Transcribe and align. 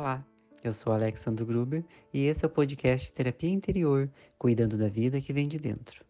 Olá, 0.00 0.24
eu 0.64 0.72
sou 0.72 0.94
Alexandre 0.94 1.44
Gruber 1.44 1.84
e 2.10 2.24
esse 2.24 2.42
é 2.42 2.48
o 2.48 2.50
podcast 2.50 3.12
Terapia 3.12 3.50
Interior, 3.50 4.08
cuidando 4.38 4.78
da 4.78 4.88
vida 4.88 5.20
que 5.20 5.30
vem 5.30 5.46
de 5.46 5.58
dentro. 5.58 6.02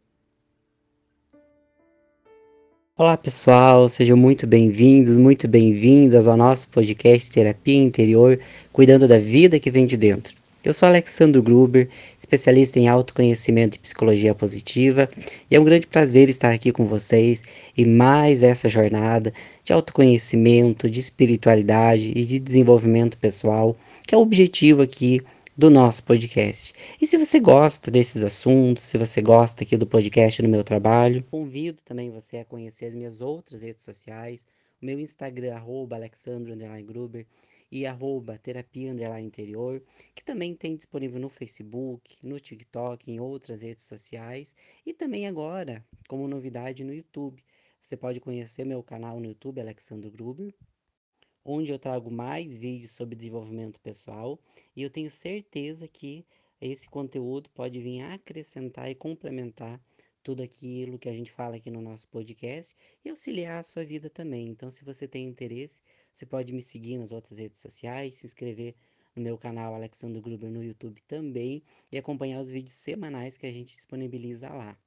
Olá 2.96 3.16
pessoal, 3.16 3.88
sejam 3.88 4.16
muito 4.16 4.46
bem-vindos, 4.46 5.16
muito 5.16 5.48
bem-vindas 5.48 6.29
ao 6.29 6.37
nosso 6.37 6.68
podcast 6.68 7.32
Terapia 7.32 7.82
Interior, 7.82 8.38
cuidando 8.73 9.09
da 9.09 9.18
vida 9.18 9.59
que 9.59 9.73
vem 9.73 9.88
de 9.88 9.96
dentro. 9.96 10.39
Eu 10.62 10.74
sou 10.74 10.86
Alexandre 10.86 11.40
Gruber, 11.40 11.88
especialista 12.18 12.79
em 12.79 12.86
autoconhecimento 12.86 13.77
e 13.77 13.80
psicologia 13.80 14.34
positiva, 14.34 15.09
e 15.50 15.56
é 15.56 15.60
um 15.60 15.64
grande 15.64 15.86
prazer 15.86 16.29
estar 16.29 16.52
aqui 16.52 16.70
com 16.70 16.84
vocês 16.84 17.42
em 17.74 17.87
mais 17.87 18.42
essa 18.42 18.68
jornada 18.68 19.32
de 19.65 19.73
autoconhecimento, 19.73 20.91
de 20.91 21.01
espiritualidade 21.01 22.12
e 22.15 22.27
de 22.27 22.38
desenvolvimento 22.38 23.16
pessoal, 23.16 23.74
que 24.06 24.15
é 24.15 24.18
o 24.18 24.20
objetivo 24.20 24.82
aqui 24.82 25.23
do 25.56 25.70
nosso 25.70 26.04
podcast. 26.04 26.74
E 27.01 27.06
se 27.06 27.16
você 27.16 27.40
gosta 27.40 27.90
desses 27.90 28.23
assuntos, 28.23 28.82
se 28.82 28.98
você 28.98 29.23
gosta 29.23 29.65
aqui 29.65 29.79
do 29.79 29.87
podcast 29.87 30.42
no 30.42 30.48
meu 30.48 30.62
trabalho, 30.62 31.24
convido 31.30 31.80
também 31.82 32.10
você 32.10 32.37
a 32.37 32.45
conhecer 32.45 32.84
as 32.84 32.95
minhas 32.95 33.23
outras 33.23 33.62
redes 33.62 33.82
sociais, 33.82 34.46
o 34.80 34.84
meu 34.84 35.01
Instagram, 35.01 35.54
arroba 35.54 35.98
Gruber, 36.87 37.27
e 37.70 37.87
arroba 37.87 38.37
terapia 38.38 38.91
underline 38.91 39.27
interior, 39.27 39.83
que 40.15 40.24
também 40.24 40.55
tem 40.55 40.77
disponível 40.77 41.20
no 41.20 41.29
Facebook, 41.29 42.19
no 42.23 42.41
TikTok, 42.41 43.10
em 43.10 43.20
outras 43.20 43.62
redes 43.62 43.84
sociais 43.84 44.56
e 44.84 44.93
também 44.93 45.27
agora, 45.27 45.84
como 46.09 46.27
novidade, 46.27 46.83
no 46.83 46.93
YouTube. 46.93 47.45
Você 47.80 47.96
pode 47.96 48.20
conhecer 48.20 48.65
meu 48.65 48.82
canal 48.82 49.21
no 49.21 49.26
YouTube, 49.26 49.60
Alexandre 49.60 50.10
Gruber, 50.10 50.52
onde 51.45 51.71
eu 51.71 51.79
trago 51.79 52.10
mais 52.10 52.59
vídeos 52.59 52.93
sobre 52.93 53.16
desenvolvimento 53.16 53.80
pessoal 53.80 54.38
e 54.74 54.82
eu 54.82 54.91
tenho 54.91 55.10
certeza 55.10 55.87
que 55.88 56.26
esse 56.60 56.88
conteúdo 56.88 57.48
pode 57.51 57.80
vir 57.80 58.02
acrescentar 58.02 58.91
e 58.91 58.95
complementar 58.95 59.80
tudo 60.23 60.43
aquilo 60.43 60.98
que 60.98 61.09
a 61.09 61.15
gente 61.15 61.32
fala 61.32 61.57
aqui 61.57 61.71
no 61.71 61.80
nosso 61.80 62.07
podcast 62.09 62.76
e 63.02 63.09
auxiliar 63.09 63.60
a 63.60 63.65
sua 63.65 63.85
vida 63.85 64.10
também. 64.10 64.48
Então, 64.48 64.71
se 64.71 64.84
você 64.84 65.09
tem 65.09 65.25
interesse, 65.26 65.82
você 66.12 66.27
pode 66.27 66.53
me 66.53 66.61
seguir 66.61 66.99
nas 66.99 67.12
outras 67.12 67.39
redes 67.39 67.61
sociais, 67.61 68.16
se 68.16 68.27
inscrever 68.27 68.75
no 69.15 69.22
meu 69.22 69.37
canal 69.37 69.75
Alexandre 69.75 70.21
Gruber 70.21 70.50
no 70.50 70.62
YouTube 70.62 71.00
também 71.03 71.62
e 71.91 71.99
acompanhar 71.99 72.41
os 72.41 72.50
vídeos 72.50 72.72
semanais 72.72 73.37
que 73.37 73.47
a 73.47 73.53
gente 73.53 73.75
disponibiliza 73.75 74.49
lá. 74.49 74.78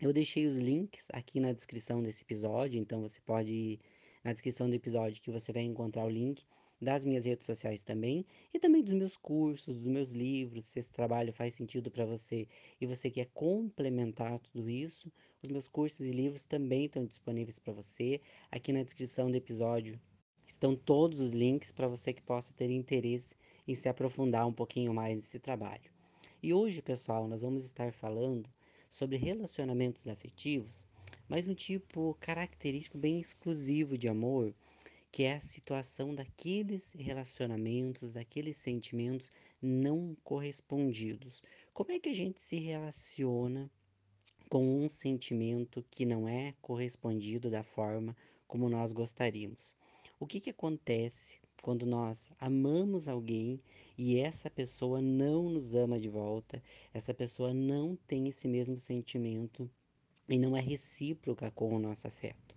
Eu 0.00 0.12
deixei 0.12 0.46
os 0.46 0.58
links 0.58 1.08
aqui 1.12 1.38
na 1.38 1.52
descrição 1.52 2.02
desse 2.02 2.22
episódio, 2.22 2.80
então 2.80 3.00
você 3.00 3.20
pode 3.20 3.52
ir 3.52 3.80
na 4.24 4.32
descrição 4.32 4.68
do 4.68 4.74
episódio 4.74 5.22
que 5.22 5.30
você 5.30 5.52
vai 5.52 5.62
encontrar 5.62 6.04
o 6.04 6.10
link 6.10 6.44
das 6.80 7.04
minhas 7.04 7.24
redes 7.24 7.46
sociais 7.46 7.84
também 7.84 8.26
e 8.52 8.58
também 8.58 8.82
dos 8.82 8.94
meus 8.94 9.16
cursos, 9.16 9.76
dos 9.76 9.86
meus 9.86 10.10
livros, 10.10 10.66
se 10.66 10.80
esse 10.80 10.90
trabalho 10.90 11.32
faz 11.32 11.54
sentido 11.54 11.90
para 11.90 12.04
você 12.04 12.48
e 12.80 12.86
você 12.86 13.08
quer 13.08 13.26
complementar 13.26 14.40
tudo 14.40 14.68
isso, 14.68 15.12
os 15.40 15.48
meus 15.48 15.68
cursos 15.68 16.00
e 16.00 16.10
livros 16.10 16.44
também 16.44 16.86
estão 16.86 17.06
disponíveis 17.06 17.60
para 17.60 17.72
você. 17.72 18.20
Aqui 18.50 18.72
na 18.72 18.82
descrição 18.82 19.30
do 19.30 19.36
episódio 19.36 20.00
estão 20.52 20.76
todos 20.76 21.20
os 21.20 21.32
links 21.32 21.72
para 21.72 21.88
você 21.88 22.12
que 22.12 22.22
possa 22.22 22.52
ter 22.52 22.70
interesse 22.70 23.34
em 23.66 23.74
se 23.74 23.88
aprofundar 23.88 24.46
um 24.46 24.52
pouquinho 24.52 24.92
mais 24.92 25.16
nesse 25.16 25.38
trabalho. 25.38 25.90
E 26.42 26.52
hoje, 26.52 26.82
pessoal, 26.82 27.26
nós 27.26 27.42
vamos 27.42 27.64
estar 27.64 27.92
falando 27.92 28.48
sobre 28.88 29.16
relacionamentos 29.16 30.06
afetivos, 30.06 30.88
mas 31.28 31.46
um 31.46 31.54
tipo 31.54 32.16
característico 32.20 32.98
bem 32.98 33.18
exclusivo 33.18 33.96
de 33.96 34.08
amor, 34.08 34.54
que 35.10 35.24
é 35.24 35.34
a 35.34 35.40
situação 35.40 36.14
daqueles 36.14 36.92
relacionamentos, 36.92 38.14
daqueles 38.14 38.56
sentimentos 38.56 39.30
não 39.60 40.16
correspondidos. 40.22 41.42
Como 41.72 41.92
é 41.92 41.98
que 41.98 42.08
a 42.08 42.14
gente 42.14 42.40
se 42.40 42.56
relaciona 42.56 43.70
com 44.48 44.84
um 44.84 44.88
sentimento 44.88 45.84
que 45.90 46.04
não 46.04 46.28
é 46.28 46.54
correspondido 46.60 47.48
da 47.48 47.62
forma 47.62 48.14
como 48.46 48.68
nós 48.68 48.92
gostaríamos? 48.92 49.76
O 50.22 50.26
que, 50.28 50.38
que 50.38 50.50
acontece 50.50 51.40
quando 51.60 51.84
nós 51.84 52.30
amamos 52.38 53.08
alguém 53.08 53.60
e 53.98 54.20
essa 54.20 54.48
pessoa 54.48 55.02
não 55.02 55.50
nos 55.50 55.74
ama 55.74 55.98
de 55.98 56.08
volta, 56.08 56.62
essa 56.94 57.12
pessoa 57.12 57.52
não 57.52 57.96
tem 58.06 58.28
esse 58.28 58.46
mesmo 58.46 58.76
sentimento 58.76 59.68
e 60.28 60.38
não 60.38 60.56
é 60.56 60.60
recíproca 60.60 61.50
com 61.50 61.74
o 61.74 61.80
nosso 61.80 62.06
afeto? 62.06 62.56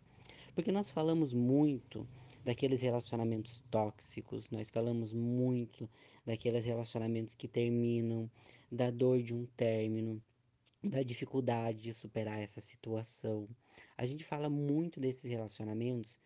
Porque 0.53 0.72
nós 0.72 0.92
falamos 0.92 1.34
muito 1.34 2.08
daqueles 2.44 2.84
relacionamentos 2.84 3.64
tóxicos, 3.72 4.52
nós 4.52 4.70
falamos 4.70 5.12
muito 5.12 5.90
daqueles 6.24 6.66
relacionamentos 6.66 7.34
que 7.34 7.47
terminam, 7.47 8.30
da 8.72 8.92
dor 8.92 9.24
de 9.24 9.34
um 9.34 9.47
término, 9.58 10.22
da 10.84 11.02
dificuldade 11.02 11.82
de 11.82 11.96
superar 11.96 12.40
essa 12.40 12.62
situação. 12.62 13.50
A 13.97 14.06
gente 14.06 14.24
fala 14.24 14.52
muito 14.52 15.00
desses 15.00 15.32
relacionamentos 15.32 16.20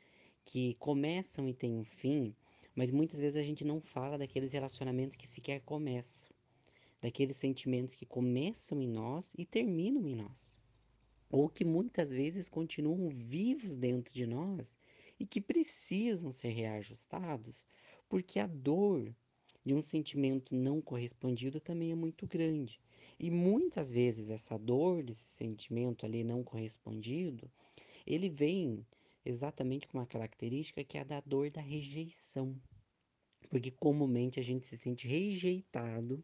que 0.51 0.73
começam 0.79 1.47
e 1.47 1.53
têm 1.53 1.75
um 1.75 1.83
fim, 1.83 2.33
mas 2.73 2.89
muitas 2.89 3.19
vezes 3.19 3.37
a 3.37 3.43
gente 3.43 3.63
não 3.63 3.79
fala 3.79 4.17
daqueles 4.17 4.51
relacionamentos 4.51 5.15
que 5.15 5.27
sequer 5.27 5.61
começam, 5.61 6.31
daqueles 6.99 7.37
sentimentos 7.37 7.93
que 7.93 8.03
começam 8.03 8.81
em 8.81 8.87
nós 8.87 9.35
e 9.37 9.45
terminam 9.45 10.07
em 10.07 10.15
nós, 10.15 10.57
ou 11.29 11.47
que 11.47 11.63
muitas 11.63 12.09
vezes 12.09 12.49
continuam 12.49 13.09
vivos 13.09 13.77
dentro 13.77 14.11
de 14.11 14.25
nós 14.25 14.75
e 15.19 15.25
que 15.27 15.39
precisam 15.39 16.31
ser 16.31 16.49
reajustados, 16.49 17.67
porque 18.09 18.39
a 18.39 18.47
dor 18.47 19.13
de 19.63 19.75
um 19.75 19.83
sentimento 19.83 20.55
não 20.55 20.81
correspondido 20.81 21.59
também 21.59 21.91
é 21.91 21.95
muito 21.95 22.25
grande. 22.25 22.81
E 23.19 23.29
muitas 23.29 23.91
vezes 23.91 24.31
essa 24.31 24.57
dor 24.57 25.03
desse 25.03 25.27
sentimento 25.27 26.07
ali 26.07 26.23
não 26.23 26.43
correspondido, 26.43 27.51
ele 28.03 28.31
vem 28.31 28.83
exatamente 29.25 29.87
com 29.87 29.97
uma 29.97 30.05
característica 30.05 30.83
que 30.83 30.97
é 30.97 31.01
a 31.01 31.03
da 31.03 31.21
dor 31.21 31.49
da 31.49 31.61
rejeição. 31.61 32.55
Porque 33.49 33.71
comumente 33.71 34.39
a 34.39 34.43
gente 34.43 34.67
se 34.67 34.77
sente 34.77 35.07
rejeitado 35.07 36.23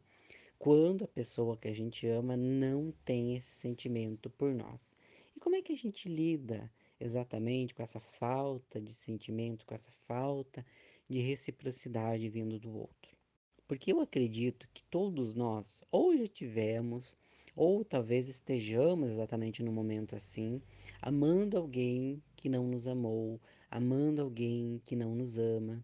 quando 0.57 1.03
a 1.03 1.07
pessoa 1.07 1.57
que 1.57 1.67
a 1.67 1.73
gente 1.73 2.07
ama 2.07 2.37
não 2.37 2.91
tem 3.03 3.35
esse 3.35 3.51
sentimento 3.51 4.29
por 4.29 4.53
nós. 4.53 4.95
E 5.35 5.39
como 5.39 5.55
é 5.55 5.61
que 5.61 5.73
a 5.73 5.77
gente 5.77 6.07
lida 6.07 6.71
exatamente 6.99 7.73
com 7.73 7.83
essa 7.83 7.99
falta 7.99 8.81
de 8.81 8.93
sentimento, 8.93 9.65
com 9.65 9.75
essa 9.75 9.91
falta 10.07 10.65
de 11.09 11.19
reciprocidade 11.19 12.29
vindo 12.29 12.59
do 12.59 12.75
outro? 12.75 13.15
Porque 13.67 13.91
eu 13.91 13.99
acredito 13.99 14.67
que 14.73 14.83
todos 14.83 15.33
nós 15.33 15.83
ou 15.91 16.15
já 16.17 16.27
tivemos 16.27 17.15
ou 17.55 17.85
talvez 17.85 18.27
estejamos 18.27 19.09
exatamente 19.09 19.63
no 19.63 19.71
momento 19.71 20.15
assim, 20.15 20.61
amando 21.01 21.57
alguém 21.57 22.21
que 22.35 22.49
não 22.49 22.67
nos 22.67 22.85
amou, 22.85 23.39
amando 23.71 24.21
alguém 24.21 24.81
que 24.83 24.95
não 24.95 25.15
nos 25.15 25.37
ama. 25.37 25.83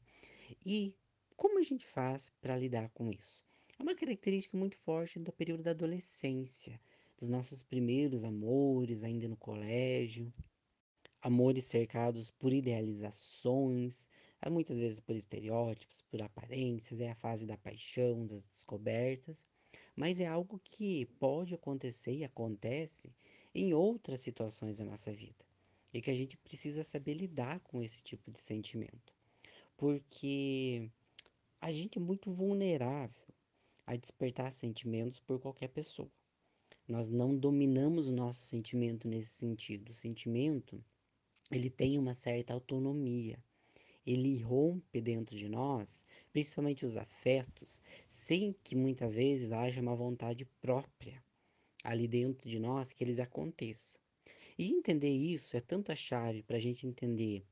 E 0.65 0.93
como 1.37 1.59
a 1.59 1.63
gente 1.63 1.85
faz 1.85 2.29
para 2.41 2.57
lidar 2.57 2.89
com 2.89 3.09
isso? 3.09 3.45
É 3.79 3.81
uma 3.81 3.95
característica 3.95 4.57
muito 4.57 4.75
forte 4.77 5.17
do 5.17 5.31
período 5.31 5.63
da 5.63 5.71
adolescência, 5.71 6.79
dos 7.17 7.29
nossos 7.29 7.63
primeiros 7.63 8.25
amores, 8.25 9.03
ainda 9.03 9.27
no 9.29 9.37
colégio, 9.37 10.31
amores 11.21 11.65
cercados 11.65 12.31
por 12.31 12.51
idealizações, 12.51 14.09
muitas 14.49 14.77
vezes 14.77 14.99
por 14.99 15.15
estereótipos, 15.15 16.01
por 16.09 16.21
aparências, 16.21 16.99
é 16.99 17.11
a 17.11 17.15
fase 17.15 17.45
da 17.45 17.57
paixão, 17.57 18.25
das 18.25 18.43
descobertas 18.43 19.45
mas 20.01 20.19
é 20.19 20.25
algo 20.25 20.59
que 20.63 21.05
pode 21.19 21.53
acontecer 21.53 22.11
e 22.11 22.23
acontece 22.23 23.13
em 23.53 23.71
outras 23.71 24.19
situações 24.21 24.79
da 24.79 24.85
nossa 24.85 25.13
vida. 25.13 25.45
E 25.93 26.01
que 26.01 26.09
a 26.09 26.15
gente 26.15 26.35
precisa 26.37 26.83
saber 26.83 27.13
lidar 27.13 27.59
com 27.59 27.83
esse 27.83 28.01
tipo 28.01 28.31
de 28.31 28.39
sentimento. 28.39 29.13
Porque 29.77 30.89
a 31.61 31.71
gente 31.71 31.99
é 31.99 32.01
muito 32.01 32.33
vulnerável 32.33 33.27
a 33.85 33.95
despertar 33.95 34.51
sentimentos 34.51 35.19
por 35.19 35.39
qualquer 35.39 35.67
pessoa. 35.67 36.11
Nós 36.87 37.11
não 37.11 37.37
dominamos 37.37 38.07
o 38.07 38.11
nosso 38.11 38.41
sentimento 38.41 39.07
nesse 39.07 39.29
sentido. 39.29 39.91
O 39.91 39.93
sentimento, 39.93 40.83
ele 41.51 41.69
tem 41.69 41.99
uma 41.99 42.15
certa 42.15 42.55
autonomia 42.55 43.37
ele 44.05 44.41
rompe 44.41 44.99
dentro 44.99 45.35
de 45.35 45.47
nós, 45.47 46.05
principalmente 46.31 46.85
os 46.85 46.97
afetos, 46.97 47.81
sem 48.07 48.55
que 48.63 48.75
muitas 48.75 49.15
vezes 49.15 49.51
haja 49.51 49.81
uma 49.81 49.95
vontade 49.95 50.45
própria 50.61 51.23
ali 51.83 52.07
dentro 52.07 52.49
de 52.49 52.59
nós 52.59 52.91
que 52.91 53.03
eles 53.03 53.19
aconteçam. 53.19 53.99
E 54.57 54.71
entender 54.71 55.09
isso 55.09 55.57
é 55.57 55.61
tanto 55.61 55.91
a 55.91 55.95
chave 55.95 56.43
para 56.43 56.57
a 56.57 56.59
gente 56.59 56.85
entender 56.85 57.43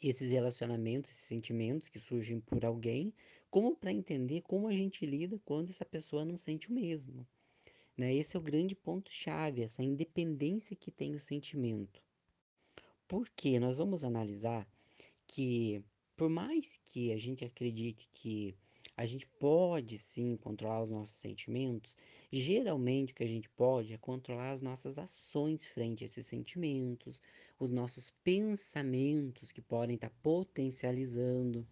esses 0.00 0.32
relacionamentos, 0.32 1.10
esses 1.10 1.24
sentimentos 1.24 1.88
que 1.88 1.98
surgem 1.98 2.40
por 2.40 2.64
alguém, 2.64 3.12
como 3.50 3.76
para 3.76 3.92
entender 3.92 4.40
como 4.42 4.66
a 4.66 4.72
gente 4.72 5.06
lida 5.06 5.40
quando 5.44 5.70
essa 5.70 5.84
pessoa 5.84 6.24
não 6.24 6.36
sente 6.36 6.70
o 6.70 6.74
mesmo. 6.74 7.26
Né? 7.96 8.14
Esse 8.14 8.36
é 8.36 8.40
o 8.40 8.42
grande 8.42 8.74
ponto-chave, 8.74 9.62
essa 9.62 9.82
independência 9.82 10.74
que 10.74 10.90
tem 10.90 11.14
o 11.14 11.20
sentimento. 11.20 12.02
Porque 13.06 13.60
nós 13.60 13.76
vamos 13.76 14.02
analisar 14.02 14.66
que 15.32 15.82
por 16.16 16.28
mais 16.28 16.78
que 16.84 17.10
a 17.12 17.16
gente 17.16 17.44
acredite 17.44 18.06
que 18.12 18.54
A 18.96 19.06
gente 19.06 19.26
pode 19.38 19.98
sim 19.98 20.36
controlar 20.36 20.82
os 20.82 20.90
nossos 20.90 21.16
sentimentos. 21.16 21.96
Geralmente 22.30 23.12
o 23.12 23.16
que 23.16 23.24
a 23.24 23.28
gente 23.28 23.48
pode 23.50 23.94
é 23.94 23.98
controlar 23.98 24.50
as 24.52 24.60
nossas 24.60 24.98
ações 24.98 25.66
frente 25.66 26.04
a 26.04 26.06
esses 26.06 26.26
sentimentos, 26.26 27.20
os 27.58 27.70
nossos 27.70 28.10
pensamentos 28.22 29.52
que 29.52 29.62
podem 29.62 29.94
estar 29.96 30.10
potencializando 30.22 31.66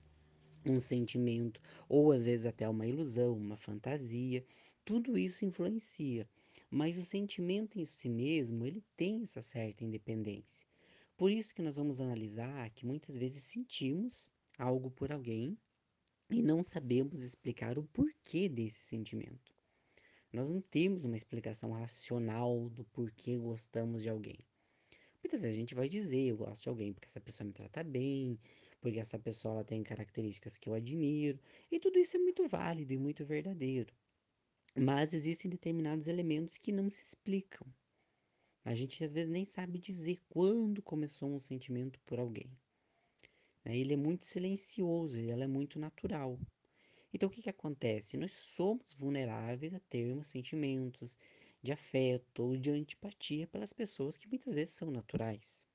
um 0.64 0.80
sentimento, 0.80 1.60
ou 1.88 2.12
às 2.12 2.24
vezes 2.24 2.46
até 2.46 2.68
uma 2.68 2.86
ilusão, 2.86 3.36
uma 3.36 3.56
fantasia. 3.56 4.44
Tudo 4.84 5.18
isso 5.18 5.44
influencia. 5.44 6.28
Mas 6.70 6.96
o 6.96 7.02
sentimento 7.02 7.78
em 7.78 7.84
si 7.84 8.08
mesmo, 8.08 8.64
ele 8.66 8.82
tem 8.96 9.22
essa 9.22 9.42
certa 9.42 9.84
independência. 9.84 10.69
Por 11.20 11.30
isso 11.30 11.54
que 11.54 11.60
nós 11.60 11.76
vamos 11.76 12.00
analisar 12.00 12.70
que 12.70 12.86
muitas 12.86 13.18
vezes 13.18 13.42
sentimos 13.42 14.26
algo 14.56 14.90
por 14.90 15.12
alguém 15.12 15.54
e 16.30 16.40
não 16.40 16.62
sabemos 16.62 17.20
explicar 17.20 17.78
o 17.78 17.84
porquê 17.84 18.48
desse 18.48 18.78
sentimento. 18.78 19.54
Nós 20.32 20.48
não 20.48 20.62
temos 20.62 21.04
uma 21.04 21.18
explicação 21.18 21.72
racional 21.72 22.70
do 22.70 22.86
porquê 22.86 23.36
gostamos 23.36 24.02
de 24.02 24.08
alguém. 24.08 24.38
Muitas 25.22 25.40
vezes 25.42 25.56
a 25.56 25.60
gente 25.60 25.74
vai 25.74 25.90
dizer, 25.90 26.28
eu 26.28 26.38
gosto 26.38 26.62
de 26.62 26.68
alguém 26.70 26.90
porque 26.94 27.08
essa 27.10 27.20
pessoa 27.20 27.46
me 27.46 27.52
trata 27.52 27.84
bem, 27.84 28.40
porque 28.80 28.98
essa 28.98 29.18
pessoa 29.18 29.56
ela 29.56 29.64
tem 29.64 29.82
características 29.82 30.56
que 30.56 30.70
eu 30.70 30.72
admiro, 30.72 31.38
e 31.70 31.78
tudo 31.78 31.98
isso 31.98 32.16
é 32.16 32.18
muito 32.18 32.48
válido 32.48 32.94
e 32.94 32.98
muito 32.98 33.26
verdadeiro. 33.26 33.92
Mas 34.74 35.12
existem 35.12 35.50
determinados 35.50 36.08
elementos 36.08 36.56
que 36.56 36.72
não 36.72 36.88
se 36.88 37.02
explicam. 37.02 37.70
A 38.64 38.74
gente 38.74 39.02
às 39.02 39.12
vezes 39.12 39.30
nem 39.30 39.44
sabe 39.44 39.78
dizer 39.78 40.20
quando 40.28 40.82
começou 40.82 41.30
um 41.30 41.38
sentimento 41.38 41.98
por 42.00 42.18
alguém. 42.18 42.50
Né? 43.64 43.76
Ele 43.76 43.94
é 43.94 43.96
muito 43.96 44.24
silencioso, 44.24 45.18
ele 45.18 45.42
é 45.42 45.46
muito 45.46 45.78
natural. 45.78 46.38
Então 47.12 47.28
o 47.28 47.32
que, 47.32 47.42
que 47.42 47.50
acontece? 47.50 48.16
Nós 48.16 48.32
somos 48.32 48.94
vulneráveis 48.94 49.74
a 49.74 49.80
termos 49.80 50.28
sentimentos 50.28 51.18
de 51.62 51.72
afeto 51.72 52.42
ou 52.42 52.56
de 52.56 52.70
antipatia 52.70 53.46
pelas 53.46 53.72
pessoas 53.72 54.16
que 54.16 54.28
muitas 54.28 54.54
vezes 54.54 54.74
são 54.74 54.90
naturais. 54.90 55.66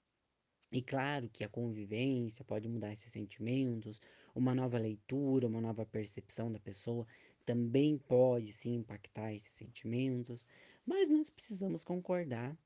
E 0.72 0.82
claro 0.82 1.30
que 1.30 1.44
a 1.44 1.50
convivência 1.50 2.44
pode 2.46 2.68
mudar 2.68 2.92
esses 2.92 3.12
sentimentos, 3.12 4.02
uma 4.34 4.54
nova 4.54 4.78
leitura, 4.78 5.48
uma 5.48 5.62
nova 5.62 5.86
percepção 5.86 6.52
da 6.52 6.60
pessoa 6.60 7.08
também 7.46 7.98
pode 7.98 8.52
sim 8.52 8.76
impactar 8.76 9.34
esses 9.34 9.54
sentimentos, 9.54 10.44
mas 10.86 11.10
nós 11.10 11.30
precisamos 11.30 11.84
concordar 11.84 12.58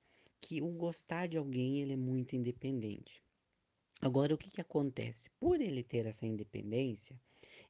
que 0.50 0.63
o 0.63 0.69
gostar 0.69 1.28
de 1.28 1.38
alguém 1.38 1.80
ele 1.80 1.94
é 1.94 1.96
muito 1.96 2.36
independente. 2.36 3.24
Agora, 4.01 4.34
o 4.34 4.38
que, 4.38 4.50
que 4.50 4.60
acontece? 4.60 5.30
Por 5.40 5.62
ele 5.62 5.84
ter 5.84 6.07
essa 6.07 6.25
independência, 6.25 7.16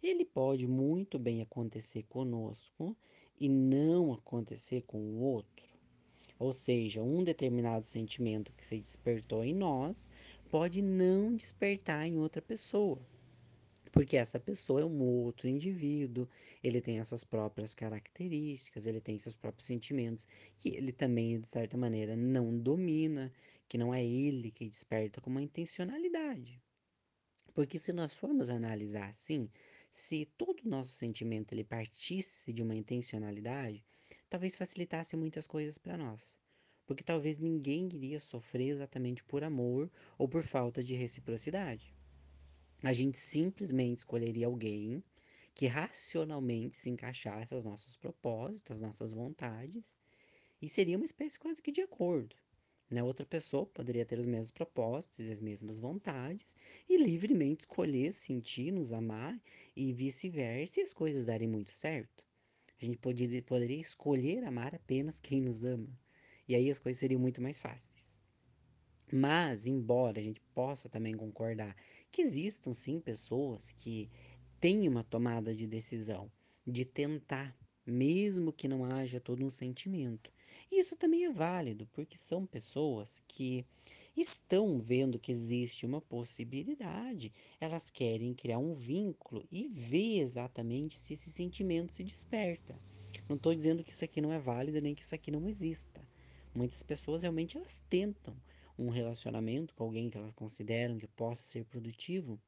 ele 0.02 0.24
pode 0.24 0.66
muito 0.66 1.20
bem 1.20 1.42
acontecer 1.42 2.04
conosco 2.04 2.96
e 3.38 3.50
não 3.50 4.14
acontecer 4.14 4.84
com 4.84 4.98
o 4.98 5.20
outro. 5.20 5.68
Ou 6.40 6.54
seja, 6.54 7.04
um 7.04 7.22
determinado 7.22 7.86
sentimento 7.86 8.54
que 8.54 8.66
se 8.66 8.80
despertou 8.80 9.44
em 9.44 9.54
nós 9.54 10.10
pode 10.50 10.82
não 10.82 11.36
despertar 11.36 12.08
em 12.08 12.18
outra 12.18 12.42
pessoa. 12.42 12.98
Porque 13.92 14.18
essa 14.18 14.40
pessoa 14.40 14.82
é 14.82 14.86
um 14.86 15.02
outro 15.02 15.48
indivíduo, 15.48 16.28
ele 16.64 16.80
tem 16.80 17.00
as 17.00 17.08
suas 17.08 17.24
próprias 17.24 17.74
características, 17.74 18.86
ele 18.86 19.02
tem 19.02 19.18
seus 19.18 19.36
próprios 19.36 19.66
sentimentos, 19.66 20.28
que 20.56 20.70
ele 20.76 20.92
também, 20.92 21.40
de 21.40 21.48
certa 21.48 21.78
maneira, 21.78 22.16
não 22.16 22.58
domina, 22.58 23.32
que 23.68 23.78
não 23.78 23.94
é 23.94 24.06
ele 24.06 24.52
que 24.52 24.70
desperta 24.70 25.20
com 25.20 25.30
uma 25.30 25.42
intencionalidade. 25.42 26.62
Porque 27.54 27.80
se 27.80 27.92
nós 27.92 28.14
formos 28.14 28.50
analisar 28.50 29.10
assim, 29.10 29.50
se 29.92 30.26
todo 30.38 30.62
o 30.62 30.70
nosso 30.70 30.94
sentimento 30.94 31.54
ele 31.54 31.64
partisse 31.64 32.54
de 32.54 32.62
uma 32.62 32.76
intencionalidade, 32.76 33.84
talvez 34.30 34.56
facilitasse 34.56 35.18
muitas 35.18 35.48
coisas 35.48 35.78
para 35.78 35.98
nós. 35.98 36.40
Porque 36.86 37.04
talvez 37.04 37.40
ninguém 37.40 37.90
iria 37.92 38.20
sofrer 38.20 38.70
exatamente 38.70 39.24
por 39.24 39.44
amor 39.44 39.92
ou 40.18 40.30
por 40.30 40.44
falta 40.44 40.84
de 40.84 40.94
reciprocidade. 40.94 41.99
A 42.82 42.94
gente 42.94 43.18
simplesmente 43.18 44.00
escolheria 44.00 44.48
alguém 44.48 45.04
que 45.54 45.68
racionalmente 45.68 46.78
se 46.78 46.90
encaixasse 46.90 47.54
aos 47.54 47.66
nossos 47.66 47.98
propósitos, 47.98 48.72
às 48.72 48.80
nossas 48.80 49.12
vontades, 49.12 49.98
e 50.62 50.70
seria 50.70 50.96
uma 50.96 51.06
espécie 51.06 51.38
quase 51.38 51.62
que 51.62 51.72
de 51.72 51.82
acordo. 51.82 52.36
Né? 52.90 53.04
Outra 53.04 53.26
pessoa 53.26 53.66
poderia 53.66 54.06
ter 54.06 54.18
os 54.18 54.26
mesmos 54.26 54.52
propósitos 54.52 55.28
e 55.28 55.32
as 55.32 55.42
mesmas 55.42 55.78
vontades 55.78 56.56
e 56.88 56.98
livremente 56.98 57.62
escolher 57.62 58.14
sentir, 58.14 58.72
nos 58.72 58.94
amar 58.94 59.38
e 59.76 59.92
vice-versa 59.92 60.80
e 60.80 60.84
as 60.84 60.94
coisas 60.94 61.26
darem 61.26 61.48
muito 61.48 61.76
certo. 61.76 62.26
A 62.82 62.86
gente 62.86 62.98
poderia, 62.98 63.44
poderia 63.44 63.82
escolher 63.82 64.46
amar 64.46 64.74
apenas 64.74 65.20
quem 65.20 65.42
nos 65.42 65.66
ama. 65.66 65.90
E 66.48 66.56
aí 66.56 66.72
as 66.72 66.80
coisas 66.80 67.00
seriam 67.00 67.20
muito 67.20 67.42
mais 67.42 67.60
fáceis. 67.60 68.18
Mas, 69.12 69.66
embora 69.66 70.20
a 70.20 70.24
gente 70.24 70.40
possa 70.54 70.88
também 70.88 71.14
concordar 71.16 71.76
que 72.12 72.22
existam 72.22 72.74
sim 72.74 73.00
pessoas 73.00 73.72
que 73.72 74.10
têm 74.60 74.88
uma 74.88 75.04
tomada 75.04 75.56
de 75.56 75.68
decisão 75.68 76.32
de 76.66 76.86
tentar, 76.86 77.58
mesmo 77.86 78.54
que 78.54 78.68
não 78.68 78.86
haja 78.86 79.20
todo 79.20 79.44
um 79.44 79.50
sentimento. 79.50 80.32
Isso 80.72 80.96
também 80.96 81.26
é 81.26 81.32
válido, 81.32 81.88
porque 81.88 82.18
são 82.18 82.46
pessoas 82.46 83.24
que 83.28 83.66
estão 84.16 84.80
vendo 84.80 85.20
que 85.20 85.32
existe 85.32 85.86
uma 85.86 86.02
possibilidade, 86.02 87.34
elas 87.60 87.90
querem 87.90 88.34
criar 88.34 88.60
um 88.60 88.74
vínculo 88.74 89.48
e 89.52 89.68
ver 89.68 90.20
exatamente 90.20 90.98
se 90.98 91.14
esse 91.14 91.30
sentimento 91.30 91.94
se 91.94 92.04
desperta. 92.04 92.80
Não 93.28 93.36
estou 93.36 93.56
dizendo 93.56 93.84
que 93.84 93.92
isso 93.92 94.04
aqui 94.06 94.22
não 94.22 94.34
é 94.34 94.40
válido 94.40 94.82
nem 94.82 94.94
que 94.94 95.02
isso 95.02 95.16
aqui 95.16 95.32
não 95.32 95.48
exista. 95.48 96.06
Muitas 96.54 96.84
pessoas 96.84 97.22
realmente 97.22 97.58
elas 97.58 97.82
tentam 97.90 98.36
um 98.80 98.90
relacionamento 98.90 99.76
com 99.76 99.84
alguém 99.84 100.10
que 100.10 100.18
elas 100.18 100.32
consideram 100.32 100.98
que 100.98 101.08
possa 101.08 101.44
ser 101.44 101.66
produtivo, 101.66 102.42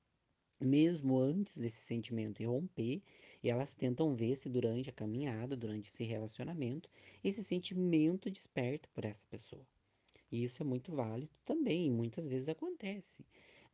mesmo 0.60 1.20
antes 1.20 1.58
desse 1.58 1.82
sentimento 1.82 2.42
irromper, 2.42 3.02
e 3.44 3.50
elas 3.50 3.76
tentam 3.76 4.16
ver 4.16 4.38
se 4.38 4.48
durante 4.48 4.90
a 4.90 4.94
caminhada, 4.94 5.58
durante 5.58 5.90
esse 5.90 6.06
relacionamento, 6.06 6.90
esse 7.22 7.44
sentimento 7.44 8.30
desperta 8.30 8.88
por 8.94 9.04
essa 9.04 9.26
pessoa. 9.30 9.68
E 10.32 10.42
isso 10.44 10.64
é 10.64 10.66
muito 10.66 10.94
válido 10.94 11.34
também, 11.44 11.92
muitas 11.92 12.26
vezes 12.26 12.48
acontece. 12.48 13.26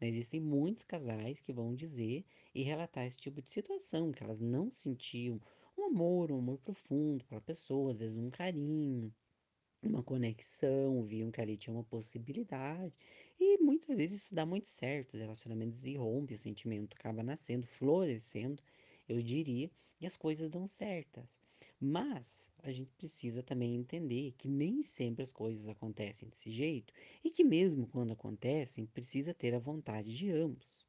Né? 0.01 0.07
Existem 0.07 0.41
muitos 0.41 0.83
casais 0.83 1.39
que 1.39 1.53
vão 1.53 1.75
dizer 1.75 2.25
e 2.55 2.63
relatar 2.63 3.05
esse 3.05 3.17
tipo 3.17 3.39
de 3.39 3.51
situação, 3.51 4.11
que 4.11 4.23
elas 4.23 4.41
não 4.41 4.71
sentiam 4.71 5.39
um 5.77 5.83
amor, 5.85 6.31
um 6.31 6.39
amor 6.39 6.57
profundo 6.57 7.23
pela 7.25 7.39
pessoa, 7.39 7.91
às 7.91 7.99
vezes 7.99 8.17
um 8.17 8.31
carinho, 8.31 9.13
uma 9.81 10.03
conexão, 10.03 11.03
viam 11.03 11.31
que 11.31 11.41
ali 11.41 11.57
tinha 11.57 11.73
uma 11.73 11.83
possibilidade. 11.83 12.93
E 13.39 13.57
muitas 13.59 13.95
vezes 13.95 14.23
isso 14.23 14.35
dá 14.35 14.45
muito 14.45 14.67
certo, 14.67 15.13
os 15.13 15.19
relacionamentos 15.19 15.85
irrompem, 15.85 16.35
o 16.35 16.39
sentimento 16.39 16.95
acaba 16.95 17.21
nascendo, 17.23 17.67
florescendo, 17.67 18.61
eu 19.07 19.21
diria, 19.21 19.69
e 19.99 20.05
as 20.05 20.17
coisas 20.17 20.49
dão 20.49 20.67
certas. 20.67 21.39
Mas 21.79 22.49
a 22.63 22.71
gente 22.71 22.91
precisa 22.97 23.41
também 23.43 23.75
entender 23.75 24.33
que 24.37 24.47
nem 24.47 24.83
sempre 24.83 25.23
as 25.23 25.31
coisas 25.31 25.67
acontecem 25.67 26.29
desse 26.29 26.51
jeito 26.51 26.93
e 27.23 27.29
que 27.29 27.43
mesmo 27.43 27.87
quando 27.87 28.13
acontecem, 28.13 28.85
precisa 28.85 29.33
ter 29.33 29.53
a 29.53 29.59
vontade 29.59 30.15
de 30.15 30.29
ambos. 30.29 30.85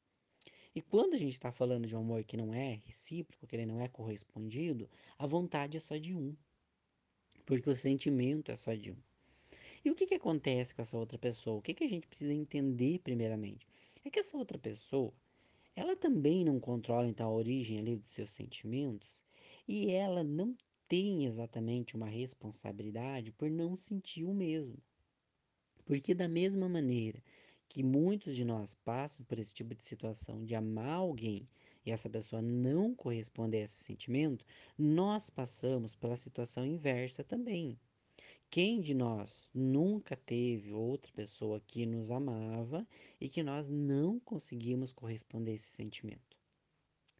E 0.74 0.82
quando 0.82 1.14
a 1.14 1.18
gente 1.18 1.32
está 1.32 1.50
falando 1.50 1.86
de 1.86 1.96
um 1.96 2.00
amor 2.00 2.22
que 2.24 2.36
não 2.36 2.52
é 2.54 2.80
recíproco, 2.84 3.46
que 3.46 3.56
ele 3.56 3.66
não 3.66 3.80
é 3.80 3.88
correspondido, 3.88 4.88
a 5.18 5.26
vontade 5.26 5.76
é 5.76 5.80
só 5.80 5.96
de 5.96 6.14
um 6.14 6.36
porque 7.48 7.70
o 7.70 7.74
sentimento 7.74 8.52
é 8.52 8.56
só 8.56 8.74
de 8.74 8.92
um. 8.92 8.96
E 9.82 9.90
o 9.90 9.94
que, 9.94 10.06
que 10.06 10.16
acontece 10.16 10.74
com 10.74 10.82
essa 10.82 10.98
outra 10.98 11.16
pessoa? 11.16 11.56
O 11.56 11.62
que, 11.62 11.72
que 11.72 11.82
a 11.82 11.88
gente 11.88 12.06
precisa 12.06 12.34
entender 12.34 12.98
primeiramente? 12.98 13.66
É 14.04 14.10
que 14.10 14.18
essa 14.18 14.36
outra 14.36 14.58
pessoa, 14.58 15.14
ela 15.74 15.96
também 15.96 16.44
não 16.44 16.60
controla 16.60 17.08
então 17.08 17.26
a 17.26 17.32
origem 17.32 17.78
ali 17.78 17.96
dos 17.96 18.10
seus 18.10 18.32
sentimentos 18.32 19.24
e 19.66 19.90
ela 19.90 20.22
não 20.22 20.54
tem 20.86 21.24
exatamente 21.24 21.96
uma 21.96 22.06
responsabilidade 22.06 23.32
por 23.32 23.50
não 23.50 23.78
sentir 23.78 24.26
o 24.26 24.34
mesmo. 24.34 24.76
Porque 25.86 26.12
da 26.12 26.28
mesma 26.28 26.68
maneira 26.68 27.22
que 27.66 27.82
muitos 27.82 28.36
de 28.36 28.44
nós 28.44 28.74
passam 28.74 29.24
por 29.24 29.38
esse 29.38 29.54
tipo 29.54 29.74
de 29.74 29.82
situação 29.82 30.44
de 30.44 30.54
amar 30.54 30.98
alguém 30.98 31.46
e 31.88 31.90
essa 31.90 32.10
pessoa 32.10 32.42
não 32.42 32.94
corresponder 32.94 33.62
a 33.62 33.64
esse 33.64 33.82
sentimento, 33.82 34.44
nós 34.76 35.30
passamos 35.30 35.96
pela 35.96 36.18
situação 36.18 36.66
inversa 36.66 37.24
também. 37.24 37.80
Quem 38.50 38.82
de 38.82 38.92
nós 38.92 39.48
nunca 39.54 40.14
teve 40.14 40.70
outra 40.70 41.10
pessoa 41.12 41.60
que 41.66 41.86
nos 41.86 42.10
amava 42.10 42.86
e 43.18 43.26
que 43.26 43.42
nós 43.42 43.70
não 43.70 44.20
conseguimos 44.20 44.92
corresponder 44.92 45.52
a 45.52 45.54
esse 45.54 45.68
sentimento? 45.68 46.36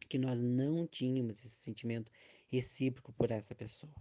Que 0.07 0.19
nós 0.19 0.39
não 0.39 0.85
tínhamos 0.85 1.39
esse 1.39 1.49
sentimento 1.49 2.11
recíproco 2.47 3.11
por 3.13 3.31
essa 3.31 3.55
pessoa. 3.55 3.93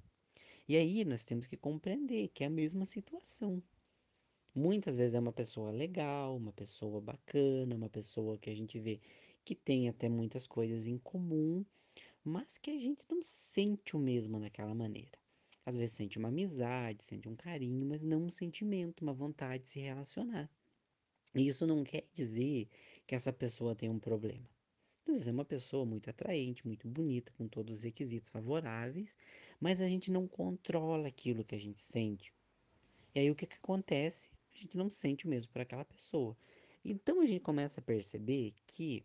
E 0.69 0.77
aí 0.77 1.03
nós 1.03 1.25
temos 1.25 1.47
que 1.47 1.57
compreender 1.57 2.29
que 2.29 2.45
é 2.45 2.47
a 2.47 2.51
mesma 2.51 2.85
situação. 2.85 3.63
Muitas 4.55 4.99
vezes 4.99 5.15
é 5.15 5.21
uma 5.21 5.33
pessoa 5.33 5.71
legal, 5.71 6.37
uma 6.37 6.53
pessoa 6.53 7.01
bacana, 7.01 7.75
uma 7.75 7.89
pessoa 7.89 8.37
que 8.37 8.51
a 8.51 8.55
gente 8.55 8.79
vê 8.79 9.01
que 9.49 9.55
tem 9.55 9.89
até 9.89 10.11
muitas 10.11 10.47
coisas 10.47 10.87
em 10.87 10.99
comum, 10.99 11.65
mas 12.23 12.59
que 12.59 12.71
a 12.71 12.79
gente 12.79 13.07
não 13.11 13.23
sente 13.23 13.97
o 13.97 13.99
mesmo 13.99 14.39
daquela 14.39 14.75
maneira. 14.75 15.19
Às 15.65 15.79
vezes 15.79 15.97
sente 15.97 16.19
uma 16.19 16.29
amizade, 16.29 17.03
sente 17.03 17.31
um 17.31 17.35
carinho, 17.35 17.87
mas 17.87 18.05
não 18.05 18.25
um 18.25 18.29
sentimento, 18.29 19.01
uma 19.01 19.15
vontade 19.15 19.63
de 19.63 19.71
se 19.71 19.81
relacionar. 19.81 20.51
E 21.35 21.49
isso 21.49 21.67
não 21.67 21.83
quer 21.83 22.05
dizer 22.13 22.69
que 23.07 23.15
essa 23.15 23.33
pessoa 23.33 23.75
tem 23.75 23.89
um 23.89 23.99
problema. 23.99 24.47
Às 25.09 25.27
é 25.27 25.33
uma 25.33 25.47
pessoa 25.47 25.87
muito 25.87 26.11
atraente, 26.11 26.67
muito 26.67 26.87
bonita, 26.87 27.33
com 27.39 27.49
todos 27.49 27.79
os 27.79 27.85
requisitos 27.85 28.29
favoráveis, 28.29 29.17
mas 29.59 29.81
a 29.81 29.89
gente 29.89 30.11
não 30.11 30.29
controla 30.29 31.09
aquilo 31.09 31.43
que 31.43 31.55
a 31.55 31.59
gente 31.59 31.81
sente. 31.81 32.35
E 33.15 33.21
aí 33.21 33.31
o 33.31 33.35
que, 33.35 33.47
que 33.47 33.57
acontece? 33.57 34.29
A 34.53 34.59
gente 34.59 34.77
não 34.77 34.91
sente 34.91 35.25
o 35.25 35.29
mesmo 35.31 35.51
por 35.51 35.63
aquela 35.63 35.87
pessoa. 35.87 36.37
Então 36.85 37.23
a 37.23 37.25
gente 37.25 37.41
começa 37.41 37.81
a 37.81 37.83
perceber 37.83 38.53
que 38.67 39.03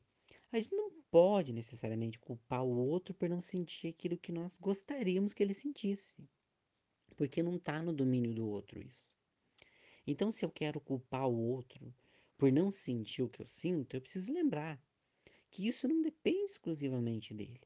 a 0.53 0.59
gente 0.59 0.75
não 0.75 0.91
pode 1.09 1.51
necessariamente 1.51 2.19
culpar 2.19 2.63
o 2.63 2.77
outro 2.77 3.11
por 3.11 3.27
não 3.27 3.41
sentir 3.41 3.87
aquilo 3.87 4.15
que 4.15 4.31
nós 4.31 4.55
gostaríamos 4.55 5.33
que 5.33 5.41
ele 5.41 5.53
sentisse. 5.53 6.23
Porque 7.17 7.41
não 7.41 7.55
está 7.55 7.81
no 7.81 7.91
domínio 7.91 8.35
do 8.35 8.47
outro 8.47 8.79
isso. 8.79 9.11
Então, 10.05 10.29
se 10.29 10.45
eu 10.45 10.51
quero 10.51 10.79
culpar 10.79 11.27
o 11.27 11.35
outro 11.35 11.91
por 12.37 12.51
não 12.51 12.69
sentir 12.69 13.23
o 13.23 13.29
que 13.29 13.41
eu 13.41 13.47
sinto, 13.47 13.95
eu 13.95 14.01
preciso 14.01 14.31
lembrar 14.31 14.79
que 15.49 15.67
isso 15.67 15.87
não 15.87 16.01
depende 16.03 16.51
exclusivamente 16.51 17.33
dele. 17.33 17.61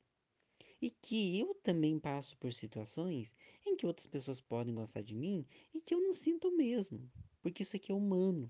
E 0.81 0.89
que 0.89 1.37
eu 1.37 1.55
também 1.55 1.99
passo 1.99 2.37
por 2.37 2.53
situações 2.53 3.35
em 3.65 3.75
que 3.75 3.85
outras 3.85 4.07
pessoas 4.07 4.39
podem 4.39 4.73
gostar 4.73 5.01
de 5.01 5.15
mim 5.15 5.45
e 5.73 5.81
que 5.81 5.93
eu 5.93 5.99
não 5.99 6.13
sinto 6.13 6.55
mesmo, 6.55 7.11
porque 7.41 7.63
isso 7.63 7.75
aqui 7.75 7.91
é 7.91 7.95
humano 7.95 8.49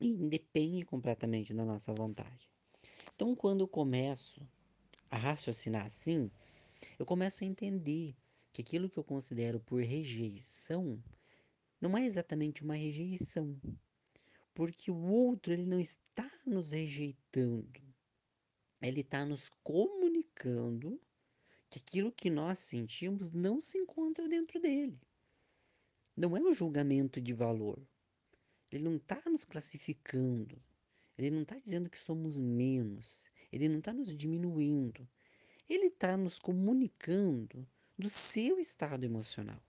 e 0.00 0.10
independe 0.10 0.84
completamente 0.84 1.52
da 1.52 1.64
nossa 1.64 1.92
vontade. 1.92 2.51
Então, 3.14 3.34
quando 3.34 3.60
eu 3.60 3.68
começo 3.68 4.40
a 5.10 5.16
raciocinar 5.16 5.86
assim, 5.86 6.30
eu 6.98 7.06
começo 7.06 7.44
a 7.44 7.46
entender 7.46 8.16
que 8.52 8.62
aquilo 8.62 8.88
que 8.88 8.98
eu 8.98 9.04
considero 9.04 9.60
por 9.60 9.82
rejeição 9.82 11.02
não 11.80 11.96
é 11.96 12.04
exatamente 12.04 12.62
uma 12.62 12.74
rejeição, 12.74 13.60
porque 14.54 14.90
o 14.90 15.02
outro 15.02 15.52
ele 15.52 15.66
não 15.66 15.80
está 15.80 16.30
nos 16.46 16.70
rejeitando, 16.70 17.82
ele 18.80 19.00
está 19.00 19.24
nos 19.24 19.50
comunicando 19.62 21.00
que 21.68 21.78
aquilo 21.78 22.12
que 22.12 22.28
nós 22.28 22.58
sentimos 22.58 23.32
não 23.32 23.60
se 23.60 23.78
encontra 23.78 24.28
dentro 24.28 24.60
dele. 24.60 25.00
Não 26.16 26.36
é 26.36 26.40
um 26.40 26.52
julgamento 26.52 27.20
de 27.20 27.32
valor. 27.32 27.80
Ele 28.70 28.84
não 28.84 28.96
está 28.96 29.22
nos 29.26 29.44
classificando. 29.46 30.62
Ele 31.16 31.30
não 31.30 31.42
está 31.42 31.58
dizendo 31.58 31.90
que 31.90 31.98
somos 31.98 32.38
menos. 32.38 33.30
Ele 33.52 33.68
não 33.68 33.78
está 33.78 33.92
nos 33.92 34.16
diminuindo. 34.16 35.08
Ele 35.68 35.86
está 35.86 36.16
nos 36.16 36.38
comunicando 36.38 37.66
do 37.98 38.08
seu 38.08 38.58
estado 38.58 39.04
emocional. 39.04 39.62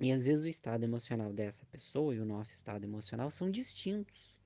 E 0.00 0.10
às 0.10 0.24
vezes 0.24 0.44
o 0.44 0.48
estado 0.48 0.84
emocional 0.84 1.32
dessa 1.32 1.64
pessoa 1.66 2.14
e 2.14 2.20
o 2.20 2.24
nosso 2.24 2.52
estado 2.52 2.84
emocional 2.84 3.30
são 3.30 3.50
distintos. 3.50 4.40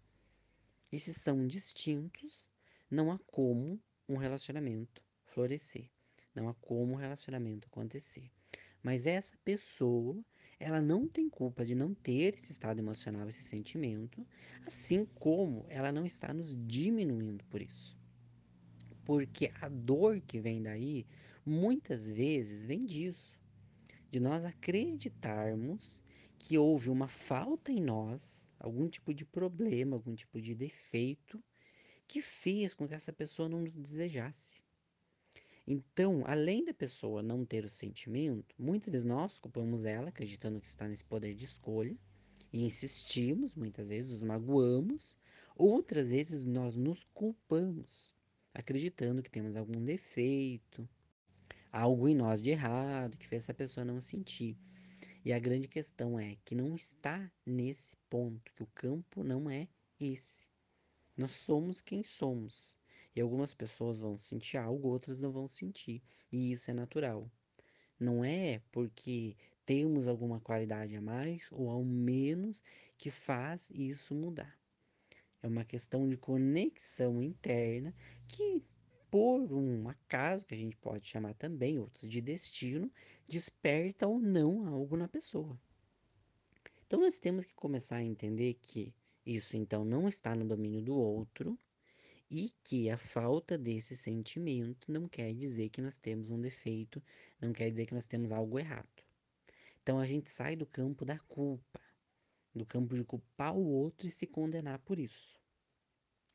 Esses 0.93 1.17
são 1.17 1.47
distintos, 1.47 2.51
não 2.91 3.11
há 3.11 3.19
como 3.19 3.81
um 4.09 4.17
relacionamento 4.17 5.03
florescer, 5.25 5.91
não 6.35 6.49
há 6.49 6.55
como 6.55 6.93
um 6.93 6.97
relacionamento 6.97 7.67
acontecer. 7.67 8.31
Mas 8.83 9.07
essa 9.07 9.37
pessoa, 9.45 10.23
ela 10.59 10.81
não 10.81 11.07
tem 11.07 11.29
culpa 11.29 11.65
de 11.65 11.75
não 11.75 11.95
ter 11.95 12.35
esse 12.35 12.53
estado 12.53 12.79
emocional, 12.79 13.29
esse 13.29 13.43
sentimento, 13.43 14.27
assim 14.67 15.05
como 15.15 15.67
ela 15.69 15.93
não 15.93 16.07
está 16.07 16.33
nos 16.33 16.57
diminuindo 16.67 17.45
por 17.45 17.61
isso. 17.61 17.97
Porque 19.05 19.53
a 19.61 19.69
dor 19.69 20.21
que 20.21 20.41
vem 20.41 20.63
daí, 20.63 21.07
muitas 21.45 22.09
vezes 22.11 22.63
vem 22.63 22.81
disso 22.81 23.39
de 24.11 24.21
nós 24.21 24.45
acreditarmos 24.45 26.03
que 26.39 26.57
houve 26.57 26.91
uma 26.91 27.09
falta 27.09 27.71
em 27.73 27.81
nós, 27.81 28.49
algum 28.59 28.89
tipo 28.89 29.13
de 29.13 29.25
problema, 29.25 29.97
algum 29.97 30.15
tipo 30.15 30.41
de 30.41 30.55
defeito, 30.55 31.43
que 32.07 32.23
fez 32.23 32.73
com 32.73 32.87
que 32.87 32.95
essa 32.95 33.13
pessoa 33.13 33.49
não 33.49 33.61
nos 33.61 33.75
desejasse. 33.75 34.63
Então, 35.67 36.23
além 36.27 36.65
da 36.65 36.73
pessoa 36.73 37.23
não 37.23 37.45
ter 37.45 37.65
o 37.65 37.69
sentimento, 37.69 38.55
muitas 38.57 38.93
vezes 38.93 39.05
nós 39.05 39.37
culpamos 39.37 39.85
ela, 39.85 40.11
acreditando 40.11 40.61
que 40.61 40.67
está 40.67 40.87
nesse 40.87 41.05
poder 41.05 41.35
de 41.35 41.45
escolha, 41.45 41.97
e 42.53 42.65
insistimos, 42.65 43.57
muitas 43.57 43.89
vezes 43.89 44.13
nos 44.13 44.23
magoamos, 44.23 45.17
outras 45.57 46.11
vezes 46.11 46.45
nós 46.45 46.77
nos 46.77 47.03
culpamos, 47.13 48.15
acreditando 48.55 49.23
que 49.23 49.31
temos 49.31 49.57
algum 49.57 49.83
defeito, 49.83 50.89
algo 51.73 52.09
em 52.09 52.15
nós 52.15 52.41
de 52.41 52.51
errado 52.51 53.17
que 53.17 53.27
fez 53.27 53.43
essa 53.43 53.53
pessoa 53.53 53.85
não 53.85 54.01
sentir. 54.01 54.57
E 55.25 55.33
a 55.33 55.39
grande 55.41 55.67
questão 55.67 56.17
é 56.17 56.37
que 56.45 56.55
não 56.55 56.77
está 56.77 57.29
nesse 57.45 57.97
ponto, 58.09 58.53
que 58.55 58.63
o 58.63 58.69
campo 58.73 59.25
não 59.25 59.51
é 59.51 59.67
esse. 59.99 60.47
Nós 61.17 61.33
somos 61.33 61.81
quem 61.81 62.05
somos. 62.05 62.79
E 63.17 63.21
algumas 63.23 63.55
pessoas 63.55 63.99
vão 63.99 64.19
sentir 64.19 64.59
algo, 64.59 64.89
outras 64.89 65.23
não 65.23 65.33
vão 65.33 65.49
sentir. 65.49 66.03
E 66.31 66.53
isso 66.53 66.71
é 66.71 66.75
natural. 66.75 67.31
Não 67.99 68.23
é 68.23 68.61
porque 68.71 69.35
temos 69.65 70.07
alguma 70.07 70.39
qualidade 70.39 70.95
a 70.95 71.01
mais 71.01 71.49
ou 71.51 71.71
ao 71.71 71.83
menos 71.83 72.63
que 72.99 73.11
faz 73.11 73.71
isso 73.71 74.15
mudar. 74.15 74.55
É 75.43 75.49
uma 75.49 75.65
questão 75.65 76.07
de 76.07 76.19
conexão 76.19 77.23
interna 77.23 77.95
que 78.29 78.63
por 79.11 79.51
um 79.51 79.89
acaso, 79.89 80.45
que 80.45 80.55
a 80.55 80.59
gente 80.59 80.77
pode 80.77 81.09
chamar 81.09 81.33
também, 81.35 81.79
outros 81.79 82.11
de 82.11 82.21
destino, 82.21 82.93
desperta 83.27 84.07
ou 84.07 84.21
não 84.21 84.67
algo 84.67 84.95
na 84.95 85.09
pessoa. 85.09 85.59
Então 86.87 87.01
nós 87.01 87.17
temos 87.19 87.47
que 87.47 87.55
começar 87.55 87.97
a 87.97 88.03
entender 88.03 88.55
que 88.61 88.93
isso 89.25 89.57
então 89.57 89.87
não 89.87 90.07
está 90.07 90.35
no 90.35 90.45
domínio 90.45 90.83
do 90.83 90.95
outro 90.95 91.59
e 92.31 92.51
que 92.63 92.91
a 92.91 92.99
falta 92.99 93.57
desse 93.57 93.97
sentimento 93.97 94.91
não 94.91 95.09
quer 95.09 95.33
dizer 95.33 95.69
que 95.69 95.81
nós 95.81 95.97
temos 95.97 96.31
um 96.31 96.41
defeito, 96.41 97.03
não 97.41 97.53
quer 97.53 97.71
dizer 97.71 97.87
que 97.87 97.95
nós 97.95 98.07
temos 98.07 98.33
algo 98.33 98.59
errado. 98.59 99.05
Então 99.83 100.01
a 100.01 100.07
gente 100.07 100.29
sai 100.31 100.57
do 100.57 100.67
campo 100.67 101.05
da 101.05 101.19
culpa, 101.19 101.81
do 102.55 102.67
campo 102.67 102.97
de 102.97 103.05
culpar 103.05 103.55
o 103.57 103.65
outro 103.65 104.07
e 104.07 104.11
se 104.11 104.27
condenar 104.27 104.81
por 104.81 104.99
isso. 104.99 105.41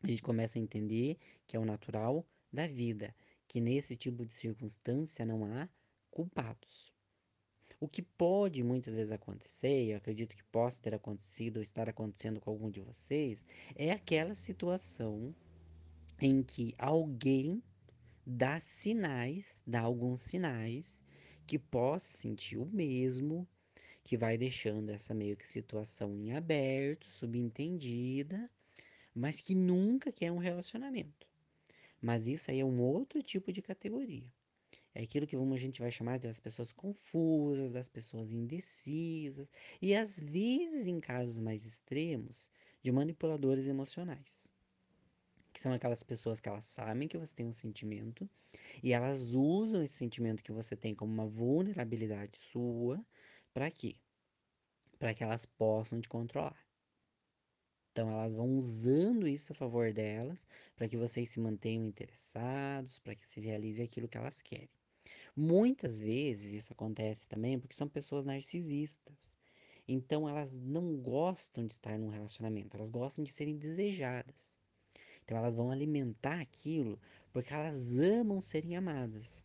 A 0.01 0.07
gente 0.07 0.21
começa 0.21 0.57
a 0.57 0.61
entender 0.61 1.17
que 1.45 1.57
é 1.57 1.59
o 1.59 1.65
natural, 1.65 2.25
da 2.51 2.67
vida, 2.67 3.13
que 3.47 3.61
nesse 3.61 3.95
tipo 3.95 4.25
de 4.25 4.33
circunstância 4.33 5.25
não 5.25 5.45
há 5.45 5.69
culpados. 6.09 6.91
O 7.79 7.87
que 7.87 8.01
pode 8.01 8.63
muitas 8.63 8.95
vezes 8.95 9.11
acontecer, 9.11 9.85
e 9.85 9.91
eu 9.91 9.97
acredito 9.97 10.35
que 10.35 10.43
possa 10.45 10.81
ter 10.81 10.93
acontecido 10.93 11.57
ou 11.57 11.63
estar 11.63 11.89
acontecendo 11.89 12.39
com 12.39 12.49
algum 12.49 12.69
de 12.69 12.79
vocês, 12.79 13.45
é 13.75 13.91
aquela 13.91 14.35
situação 14.35 15.33
em 16.21 16.43
que 16.43 16.75
alguém 16.77 17.63
dá 18.25 18.59
sinais, 18.59 19.63
dá 19.65 19.81
alguns 19.81 20.21
sinais 20.21 21.03
que 21.47 21.57
possa 21.57 22.13
sentir 22.13 22.57
o 22.57 22.65
mesmo, 22.67 23.47
que 24.03 24.15
vai 24.15 24.37
deixando 24.37 24.91
essa 24.91 25.15
meio 25.15 25.35
que 25.35 25.47
situação 25.47 26.15
em 26.15 26.33
aberto, 26.33 27.07
subentendida, 27.07 28.49
mas 29.15 29.41
que 29.41 29.55
nunca 29.55 30.11
quer 30.11 30.31
um 30.31 30.37
relacionamento. 30.37 31.27
Mas 31.99 32.27
isso 32.27 32.51
aí 32.51 32.59
é 32.59 32.65
um 32.65 32.79
outro 32.79 33.23
tipo 33.23 33.51
de 33.51 33.61
categoria. 33.61 34.31
É 34.93 35.01
aquilo 35.01 35.25
que 35.25 35.35
a 35.35 35.57
gente 35.57 35.81
vai 35.81 35.89
chamar 35.89 36.19
das 36.19 36.39
pessoas 36.39 36.71
confusas, 36.71 37.71
das 37.71 37.89
pessoas 37.89 38.31
indecisas 38.31 39.49
e 39.81 39.95
às 39.95 40.19
vezes, 40.19 40.85
em 40.85 40.99
casos 40.99 41.39
mais 41.39 41.65
extremos, 41.65 42.51
de 42.83 42.91
manipuladores 42.91 43.67
emocionais. 43.67 44.50
Que 45.53 45.59
são 45.59 45.73
aquelas 45.73 46.03
pessoas 46.03 46.39
que 46.39 46.47
elas 46.47 46.65
sabem 46.65 47.07
que 47.07 47.17
você 47.17 47.35
tem 47.35 47.45
um 47.45 47.53
sentimento 47.53 48.29
e 48.81 48.93
elas 48.93 49.33
usam 49.33 49.83
esse 49.83 49.95
sentimento 49.95 50.43
que 50.43 50.51
você 50.51 50.75
tem 50.75 50.95
como 50.95 51.11
uma 51.11 51.27
vulnerabilidade 51.27 52.37
sua 52.37 53.05
para 53.53 53.69
quê? 53.69 53.95
Para 54.97 55.13
que 55.13 55.23
elas 55.23 55.45
possam 55.45 55.99
te 55.99 56.07
controlar. 56.07 56.57
Então 57.91 58.09
elas 58.09 58.33
vão 58.33 58.57
usando 58.57 59.27
isso 59.27 59.51
a 59.51 59.55
favor 59.55 59.91
delas 59.91 60.47
para 60.75 60.87
que 60.87 60.95
vocês 60.95 61.29
se 61.29 61.39
mantenham 61.39 61.85
interessados, 61.85 62.99
para 62.99 63.13
que 63.13 63.27
vocês 63.27 63.45
realizem 63.45 63.85
aquilo 63.85 64.07
que 64.07 64.17
elas 64.17 64.41
querem. 64.41 64.69
Muitas 65.35 65.99
vezes 65.99 66.53
isso 66.53 66.73
acontece 66.73 67.27
também 67.27 67.59
porque 67.59 67.75
são 67.75 67.89
pessoas 67.89 68.23
narcisistas. 68.23 69.35
Então 69.87 70.27
elas 70.27 70.57
não 70.57 70.95
gostam 70.97 71.67
de 71.67 71.73
estar 71.73 71.97
num 71.97 72.09
relacionamento, 72.09 72.77
elas 72.77 72.89
gostam 72.89 73.23
de 73.23 73.31
serem 73.31 73.57
desejadas. 73.57 74.59
Então 75.31 75.39
elas 75.39 75.55
vão 75.55 75.71
alimentar 75.71 76.41
aquilo 76.41 76.99
porque 77.31 77.53
elas 77.53 77.97
amam 77.97 78.41
serem 78.41 78.75
amadas. 78.75 79.41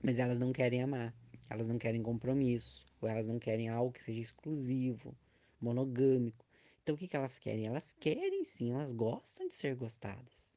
Mas 0.00 0.20
elas 0.20 0.38
não 0.38 0.52
querem 0.52 0.80
amar, 0.80 1.12
elas 1.50 1.66
não 1.66 1.76
querem 1.76 2.00
compromisso, 2.00 2.86
ou 3.00 3.08
elas 3.08 3.26
não 3.26 3.36
querem 3.36 3.68
algo 3.68 3.92
que 3.92 4.00
seja 4.00 4.20
exclusivo, 4.20 5.18
monogâmico. 5.60 6.46
Então 6.80 6.94
o 6.94 6.98
que, 6.98 7.08
que 7.08 7.16
elas 7.16 7.36
querem? 7.36 7.66
Elas 7.66 7.92
querem 7.98 8.44
sim, 8.44 8.70
elas 8.70 8.92
gostam 8.92 9.48
de 9.48 9.54
ser 9.54 9.74
gostadas. 9.74 10.56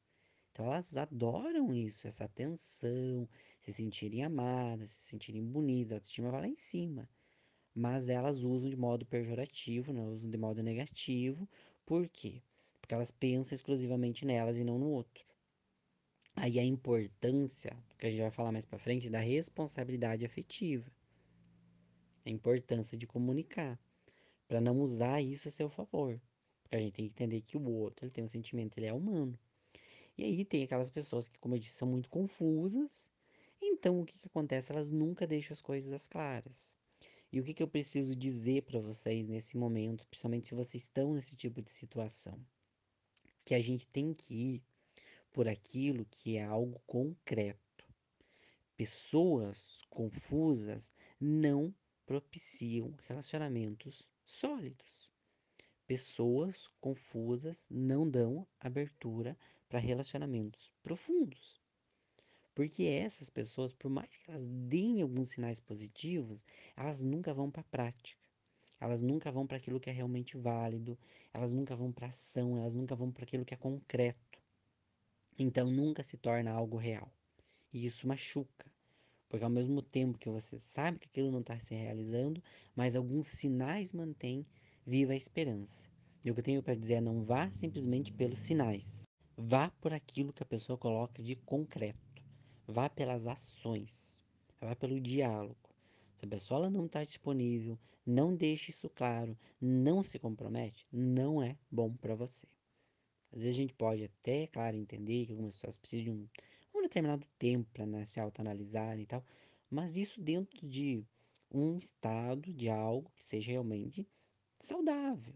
Então 0.52 0.68
elas 0.68 0.96
adoram 0.96 1.74
isso, 1.74 2.08
essa 2.08 2.26
atenção, 2.26 3.28
se 3.60 3.74
sentirem 3.74 4.24
amadas, 4.24 4.92
se 4.92 5.10
sentirem 5.10 5.44
bonitas, 5.44 5.94
a 5.94 5.96
autoestima 5.96 6.30
vai 6.30 6.42
lá 6.42 6.48
em 6.48 6.56
cima. 6.56 7.10
Mas 7.74 8.10
elas 8.10 8.44
usam 8.44 8.70
de 8.70 8.78
modo 8.78 9.08
pejorativo, 9.08 9.92
não 9.92 10.14
usam 10.14 10.30
de 10.30 10.38
modo 10.38 10.62
negativo. 10.62 11.50
Por 11.84 12.08
quê? 12.08 12.44
Porque 12.92 12.96
elas 12.96 13.12
pensam 13.12 13.56
exclusivamente 13.56 14.26
nelas 14.26 14.58
e 14.58 14.66
não 14.66 14.78
no 14.78 14.90
outro. 14.90 15.24
Aí 16.36 16.60
a 16.60 16.64
importância, 16.66 17.72
que 17.98 18.06
a 18.06 18.12
gente 18.12 18.20
vai 18.20 18.32
falar 18.32 18.52
mais 18.52 18.66
para 18.66 18.78
frente, 18.78 19.10
da 19.10 19.22
responsabilidade 19.22 20.26
afetiva. 20.26 20.92
A 22.26 22.30
importância 22.30 22.98
de 22.98 23.08
comunicar, 23.08 23.80
para 24.46 24.60
não 24.60 24.76
usar 24.82 25.22
isso 25.22 25.48
a 25.48 25.52
seu 25.52 25.70
favor. 25.70 26.22
Porque 26.64 26.76
a 26.76 26.80
gente 26.80 26.92
tem 26.92 27.08
que 27.08 27.14
entender 27.14 27.40
que 27.40 27.56
o 27.56 27.64
outro 27.64 28.04
ele 28.04 28.12
tem 28.12 28.26
um 28.26 28.28
sentimento, 28.28 28.78
ele 28.78 28.88
é 28.88 28.94
humano. 28.94 29.40
E 30.18 30.26
aí 30.26 30.44
tem 30.44 30.64
aquelas 30.64 30.90
pessoas 30.90 31.30
que, 31.30 31.40
como 31.40 31.56
eu 31.56 31.60
disse, 31.60 31.76
são 31.76 31.88
muito 31.88 32.10
confusas. 32.10 33.10
Então 33.62 34.02
o 34.02 34.06
que, 34.06 34.20
que 34.20 34.28
acontece? 34.28 34.70
Elas 34.70 34.92
nunca 34.92 35.26
deixam 35.26 35.54
as 35.54 35.62
coisas 35.62 36.08
claras. 36.08 36.76
E 37.32 37.40
o 37.40 37.44
que, 37.46 37.54
que 37.54 37.64
eu 37.64 37.70
preciso 37.70 38.18
dizer 38.18 38.64
para 38.64 38.82
vocês 38.82 39.28
nesse 39.28 39.56
momento, 39.56 40.06
principalmente 40.08 40.50
se 40.50 40.56
vocês 40.56 40.84
estão 40.84 41.14
nesse 41.14 41.38
tipo 41.38 41.62
de 41.62 41.72
situação? 41.72 42.38
Que 43.44 43.56
a 43.56 43.62
gente 43.62 43.88
tem 43.88 44.14
que 44.14 44.34
ir 44.34 44.64
por 45.32 45.48
aquilo 45.48 46.06
que 46.06 46.38
é 46.38 46.44
algo 46.44 46.80
concreto. 46.86 47.86
Pessoas 48.76 49.80
confusas 49.90 50.92
não 51.20 51.74
propiciam 52.06 52.94
relacionamentos 53.08 54.12
sólidos. 54.26 55.10
Pessoas 55.88 56.68
confusas 56.80 57.66
não 57.70 58.10
dão 58.10 58.48
abertura 58.60 59.38
para 59.70 59.80
relacionamentos 59.80 60.72
profundos. 60.82 61.62
Porque 62.54 62.84
essas 62.84 63.30
pessoas, 63.30 63.74
por 63.74 63.90
mais 63.90 64.16
que 64.18 64.30
elas 64.30 64.46
deem 64.46 65.02
alguns 65.02 65.30
sinais 65.30 65.60
positivos, 65.60 66.44
elas 66.76 67.02
nunca 67.02 67.34
vão 67.34 67.50
para 67.50 67.62
a 67.62 67.66
prática. 67.66 68.21
Elas 68.82 69.02
nunca 69.04 69.32
vão 69.32 69.46
para 69.46 69.58
aquilo 69.58 69.80
que 69.80 69.92
é 69.92 69.94
realmente 69.94 70.36
válido, 70.36 70.98
elas 71.32 71.52
nunca 71.52 71.76
vão 71.76 71.92
para 71.92 72.08
ação, 72.08 72.58
elas 72.58 72.74
nunca 72.74 72.96
vão 72.96 73.12
para 73.12 73.24
aquilo 73.24 73.46
que 73.46 73.54
é 73.54 73.58
concreto. 73.58 74.40
Então 75.38 75.70
nunca 75.70 76.02
se 76.02 76.18
torna 76.18 76.52
algo 76.52 76.78
real. 76.78 77.14
E 77.72 77.86
isso 77.86 78.08
machuca. 78.08 78.66
Porque 79.30 79.46
ao 79.46 79.52
mesmo 79.52 79.84
tempo 79.84 80.18
que 80.18 80.30
você 80.30 80.60
sabe 80.60 80.98
que 80.98 81.08
aquilo 81.08 81.32
não 81.32 81.42
está 81.42 81.60
se 81.60 81.76
realizando, 81.76 82.44
mas 82.76 82.96
alguns 82.96 83.28
sinais 83.28 83.94
mantêm 83.94 84.44
viva 84.86 85.14
a 85.14 85.16
esperança. 85.16 85.88
E 86.26 86.32
o 86.32 86.34
que 86.34 86.40
eu 86.40 86.44
tenho 86.44 86.64
para 86.64 86.76
dizer 86.76 86.96
é 86.96 87.02
não 87.02 87.24
vá 87.24 87.52
simplesmente 87.52 88.12
pelos 88.12 88.40
sinais. 88.40 89.08
Vá 89.38 89.70
por 89.80 89.94
aquilo 89.94 90.34
que 90.34 90.42
a 90.42 90.46
pessoa 90.46 90.78
coloca 90.78 91.22
de 91.22 91.36
concreto. 91.36 92.00
Vá 92.68 92.90
pelas 92.90 93.28
ações. 93.28 94.22
Vá 94.60 94.76
pelo 94.76 95.00
diálogo. 95.00 95.71
Se 96.22 96.26
a 96.26 96.30
pessoa 96.30 96.70
não 96.70 96.86
está 96.86 97.04
disponível, 97.04 97.80
não 98.06 98.36
deixe 98.36 98.70
isso 98.70 98.88
claro, 98.92 99.36
não 99.60 100.04
se 100.04 100.20
compromete, 100.20 100.86
não 100.92 101.42
é 101.42 101.58
bom 101.72 101.92
para 101.96 102.14
você. 102.14 102.46
Às 103.32 103.42
vezes 103.42 103.56
a 103.56 103.58
gente 103.58 103.74
pode 103.74 104.04
até, 104.04 104.46
claro, 104.46 104.78
entender 104.78 105.26
que 105.26 105.32
algumas 105.32 105.56
pessoas 105.56 105.80
precisam 105.80 106.04
de 106.04 106.12
um, 106.12 106.30
um 106.76 106.82
determinado 106.84 107.26
tempo 107.40 107.68
para 107.74 107.88
né, 107.88 108.06
se 108.06 108.20
autoanalisar 108.20 109.00
e 109.00 109.08
tal, 109.08 109.26
mas 109.68 109.98
isso 109.98 110.22
dentro 110.22 110.70
de 110.70 111.04
um 111.50 111.80
estado 111.80 112.54
de 112.54 112.70
algo 112.70 113.12
que 113.18 113.24
seja 113.24 113.54
realmente 113.54 114.08
saudável. 114.60 115.34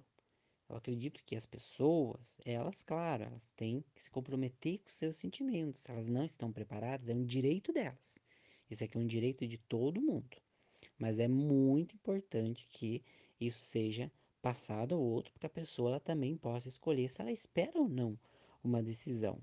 Eu 0.69 0.75
acredito 0.75 1.23
que 1.25 1.35
as 1.35 1.47
pessoas, 1.47 2.37
elas, 2.45 2.83
claro, 2.83 3.23
elas 3.23 3.49
têm 3.53 3.83
que 3.95 4.03
se 4.03 4.11
comprometer 4.11 4.77
com 4.77 4.89
seus 4.91 5.17
sentimentos. 5.17 5.81
Se 5.81 5.89
elas 5.89 6.09
não 6.09 6.23
estão 6.23 6.53
preparadas, 6.53 7.09
é 7.09 7.15
um 7.15 7.25
direito 7.25 7.73
delas. 7.73 8.19
Isso 8.69 8.83
aqui 8.83 8.95
é 8.95 8.99
um 8.99 9.07
direito 9.07 9.47
de 9.47 9.57
todo 9.57 9.99
mundo. 9.99 10.44
Mas 10.97 11.19
é 11.19 11.27
muito 11.27 11.95
importante 11.95 12.65
que 12.69 13.03
isso 13.39 13.59
seja 13.59 14.11
passado 14.41 14.95
ao 14.95 15.01
outro, 15.01 15.31
para 15.33 15.41
que 15.41 15.45
a 15.47 15.49
pessoa 15.49 15.89
ela 15.89 15.99
também 15.99 16.37
possa 16.37 16.67
escolher 16.67 17.09
se 17.09 17.21
ela 17.21 17.31
espera 17.31 17.79
ou 17.79 17.89
não 17.89 18.17
uma 18.63 18.81
decisão. 18.81 19.41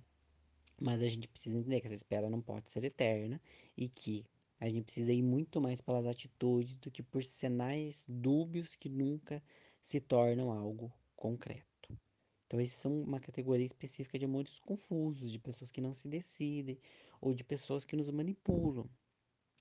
Mas 0.80 1.02
a 1.02 1.08
gente 1.08 1.28
precisa 1.28 1.58
entender 1.58 1.80
que 1.80 1.86
essa 1.86 1.94
espera 1.94 2.30
não 2.30 2.40
pode 2.40 2.70
ser 2.70 2.84
eterna 2.84 3.40
e 3.76 3.88
que 3.88 4.24
a 4.58 4.68
gente 4.68 4.84
precisa 4.84 5.12
ir 5.12 5.22
muito 5.22 5.60
mais 5.60 5.80
pelas 5.80 6.06
atitudes 6.06 6.76
do 6.76 6.90
que 6.90 7.02
por 7.02 7.24
sinais 7.24 8.06
dúbios 8.08 8.76
que 8.76 8.88
nunca 8.88 9.42
se 9.80 10.00
tornam 10.00 10.52
algo 10.52 10.92
concreto. 11.16 11.98
Então, 12.46 12.60
esses 12.60 12.76
são 12.76 13.02
uma 13.02 13.18
categoria 13.18 13.66
específica 13.66 14.18
de 14.18 14.24
amores 14.24 14.58
confusos, 14.58 15.32
de 15.32 15.38
pessoas 15.38 15.70
que 15.70 15.80
não 15.80 15.92
se 15.92 16.06
decidem 16.06 16.78
ou 17.20 17.34
de 17.34 17.42
pessoas 17.42 17.84
que 17.84 17.96
nos 17.96 18.10
manipulam. 18.10 18.88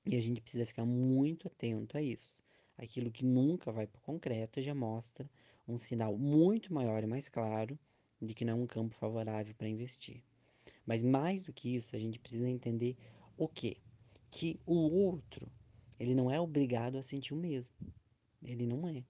E 0.05 0.15
a 0.15 0.19
gente 0.19 0.41
precisa 0.41 0.65
ficar 0.65 0.85
muito 0.85 1.47
atento 1.47 1.97
a 1.97 2.01
isso. 2.01 2.41
Aquilo 2.77 3.11
que 3.11 3.23
nunca 3.23 3.71
vai 3.71 3.85
para 3.85 3.99
o 3.99 4.01
concreto 4.01 4.61
já 4.61 4.73
mostra 4.73 5.29
um 5.67 5.77
sinal 5.77 6.17
muito 6.17 6.73
maior 6.73 7.03
e 7.03 7.07
mais 7.07 7.29
claro 7.29 7.77
de 8.19 8.33
que 8.33 8.43
não 8.43 8.53
é 8.53 8.63
um 8.63 8.67
campo 8.67 8.95
favorável 8.95 9.53
para 9.55 9.67
investir. 9.67 10.23
Mas 10.85 11.03
mais 11.03 11.43
do 11.45 11.53
que 11.53 11.75
isso, 11.75 11.95
a 11.95 11.99
gente 11.99 12.19
precisa 12.19 12.49
entender 12.49 12.97
o 13.37 13.47
quê? 13.47 13.77
Que 14.29 14.59
o 14.65 14.75
outro, 14.75 15.51
ele 15.99 16.15
não 16.15 16.29
é 16.29 16.39
obrigado 16.39 16.97
a 16.97 17.03
sentir 17.03 17.33
o 17.33 17.37
mesmo. 17.37 17.75
Ele 18.43 18.65
não 18.65 18.87
é. 18.87 19.03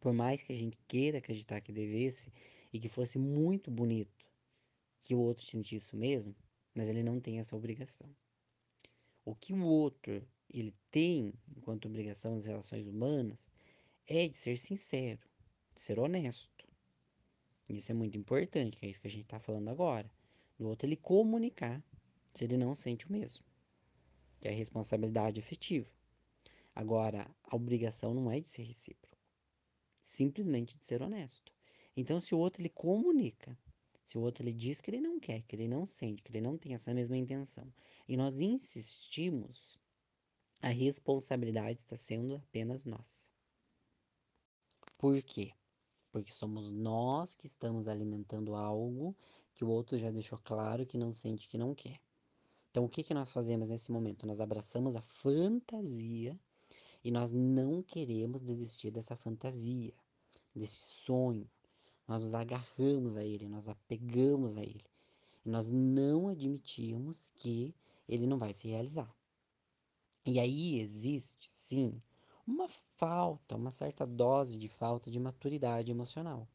Por 0.00 0.12
mais 0.12 0.42
que 0.42 0.52
a 0.52 0.56
gente 0.56 0.78
queira 0.88 1.18
acreditar 1.18 1.60
que 1.60 1.72
devesse 1.72 2.32
e 2.72 2.78
que 2.78 2.88
fosse 2.88 3.18
muito 3.18 3.70
bonito 3.70 4.26
que 4.98 5.14
o 5.14 5.20
outro 5.20 5.44
sentisse 5.44 5.94
o 5.94 5.98
mesmo, 5.98 6.34
mas 6.74 6.88
ele 6.88 7.02
não 7.02 7.20
tem 7.20 7.38
essa 7.38 7.56
obrigação. 7.56 8.08
O 9.30 9.34
que 9.36 9.52
o 9.52 9.64
outro 9.64 10.26
ele 10.52 10.74
tem 10.90 11.32
enquanto 11.56 11.86
obrigação 11.86 12.34
nas 12.34 12.46
relações 12.46 12.88
humanas 12.88 13.52
é 14.08 14.26
de 14.26 14.34
ser 14.34 14.58
sincero, 14.58 15.20
de 15.72 15.80
ser 15.80 16.00
honesto. 16.00 16.66
Isso 17.68 17.92
é 17.92 17.94
muito 17.94 18.18
importante, 18.18 18.76
que 18.76 18.86
é 18.86 18.88
isso 18.88 19.00
que 19.00 19.06
a 19.06 19.10
gente 19.10 19.22
está 19.22 19.38
falando 19.38 19.68
agora. 19.68 20.10
Do 20.58 20.66
outro 20.66 20.88
ele 20.88 20.96
comunicar 20.96 21.80
se 22.34 22.42
ele 22.42 22.56
não 22.56 22.74
sente 22.74 23.06
o 23.06 23.12
mesmo, 23.12 23.44
que 24.40 24.48
é 24.48 24.50
a 24.50 24.54
responsabilidade 24.54 25.38
afetiva. 25.38 25.88
Agora, 26.74 27.30
a 27.44 27.54
obrigação 27.54 28.12
não 28.12 28.32
é 28.32 28.40
de 28.40 28.48
ser 28.48 28.64
recíproco, 28.64 29.16
simplesmente 30.02 30.76
de 30.76 30.84
ser 30.84 31.02
honesto. 31.02 31.52
Então, 31.96 32.20
se 32.20 32.34
o 32.34 32.38
outro 32.40 32.60
ele 32.60 32.68
comunica, 32.68 33.56
se 34.10 34.18
o 34.18 34.22
outro 34.22 34.42
ele 34.42 34.52
diz 34.52 34.80
que 34.80 34.90
ele 34.90 35.00
não 35.00 35.20
quer, 35.20 35.42
que 35.42 35.54
ele 35.54 35.68
não 35.68 35.86
sente, 35.86 36.20
que 36.20 36.32
ele 36.32 36.40
não 36.40 36.58
tem 36.58 36.74
essa 36.74 36.92
mesma 36.92 37.16
intenção, 37.16 37.72
e 38.08 38.16
nós 38.16 38.40
insistimos 38.40 39.78
a 40.60 40.66
responsabilidade 40.66 41.78
está 41.78 41.96
sendo 41.96 42.34
apenas 42.34 42.84
nossa. 42.84 43.30
Por 44.98 45.22
quê? 45.22 45.52
Porque 46.10 46.32
somos 46.32 46.68
nós 46.68 47.36
que 47.36 47.46
estamos 47.46 47.86
alimentando 47.86 48.56
algo 48.56 49.14
que 49.54 49.64
o 49.64 49.68
outro 49.68 49.96
já 49.96 50.10
deixou 50.10 50.40
claro 50.42 50.84
que 50.84 50.98
não 50.98 51.12
sente, 51.12 51.46
que 51.46 51.56
não 51.56 51.72
quer. 51.72 52.00
Então, 52.68 52.84
o 52.84 52.88
que, 52.88 53.04
que 53.04 53.14
nós 53.14 53.30
fazemos 53.30 53.68
nesse 53.68 53.92
momento? 53.92 54.26
Nós 54.26 54.40
abraçamos 54.40 54.96
a 54.96 55.02
fantasia 55.02 56.36
e 57.04 57.12
nós 57.12 57.30
não 57.30 57.80
queremos 57.80 58.40
desistir 58.40 58.90
dessa 58.90 59.14
fantasia, 59.14 59.94
desse 60.52 61.04
sonho. 61.04 61.48
Nós 62.10 62.24
nos 62.24 62.34
agarramos 62.34 63.16
a 63.16 63.24
ele, 63.24 63.46
nós 63.46 63.68
apegamos 63.68 64.56
a 64.56 64.62
ele. 64.62 64.84
Nós 65.44 65.70
não 65.70 66.26
admitimos 66.26 67.30
que 67.36 67.72
ele 68.08 68.26
não 68.26 68.36
vai 68.36 68.52
se 68.52 68.66
realizar. 68.66 69.16
E 70.26 70.40
aí 70.40 70.80
existe, 70.80 71.46
sim, 71.48 72.02
uma 72.44 72.68
falta, 72.96 73.54
uma 73.54 73.70
certa 73.70 74.04
dose 74.04 74.58
de 74.58 74.68
falta 74.68 75.08
de 75.08 75.20
maturidade 75.20 75.92
emocional. 75.92 76.48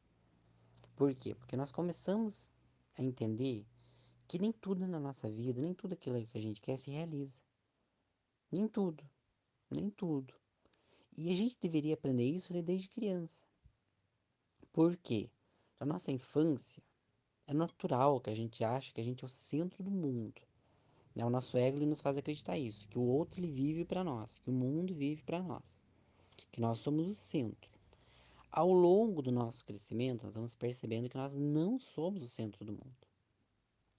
Por 0.93 1.15
quê? 1.15 1.33
Porque 1.33 1.55
nós 1.55 1.71
começamos 1.71 2.53
a 2.97 3.01
entender 3.01 3.65
que 4.27 4.37
nem 4.37 4.51
tudo 4.51 4.85
na 4.85 4.99
nossa 4.99 5.31
vida, 5.31 5.61
nem 5.61 5.73
tudo 5.73 5.93
aquilo 5.93 6.27
que 6.27 6.37
a 6.37 6.41
gente 6.41 6.61
quer 6.61 6.77
se 6.77 6.91
realiza. 6.91 7.39
Nem 8.51 8.67
tudo, 8.67 9.09
nem 9.71 9.89
tudo. 9.89 10.33
E 11.15 11.31
a 11.31 11.33
gente 11.33 11.57
deveria 11.61 11.93
aprender 11.93 12.29
isso 12.29 12.51
desde 12.61 12.89
criança. 12.89 13.45
Por 14.73 14.97
quê? 14.97 15.29
Na 15.79 15.85
nossa 15.85 16.11
infância, 16.11 16.81
é 17.47 17.53
natural 17.53 18.19
que 18.19 18.29
a 18.29 18.35
gente 18.35 18.63
ache 18.63 18.93
que 18.93 19.01
a 19.01 19.03
gente 19.03 19.23
é 19.23 19.27
o 19.27 19.29
centro 19.29 19.83
do 19.83 19.91
mundo. 19.91 20.41
Né? 21.13 21.25
O 21.25 21.29
nosso 21.29 21.57
ego 21.57 21.77
nos 21.85 22.01
faz 22.01 22.17
acreditar 22.17 22.57
isso, 22.57 22.87
que 22.87 22.97
o 22.97 23.03
outro 23.03 23.39
ele 23.39 23.51
vive 23.51 23.85
para 23.85 24.03
nós, 24.03 24.37
que 24.37 24.49
o 24.49 24.53
mundo 24.53 24.95
vive 24.95 25.21
para 25.23 25.41
nós, 25.41 25.79
que 26.51 26.59
nós 26.59 26.79
somos 26.79 27.07
o 27.07 27.13
centro. 27.13 27.69
Ao 28.51 28.71
longo 28.71 29.21
do 29.21 29.31
nosso 29.31 29.65
crescimento, 29.65 30.25
nós 30.25 30.35
vamos 30.35 30.55
percebendo 30.55 31.09
que 31.09 31.17
nós 31.17 31.35
não 31.35 31.77
somos 31.77 32.23
o 32.23 32.29
centro 32.29 32.63
do 32.63 32.71
mundo 32.71 33.07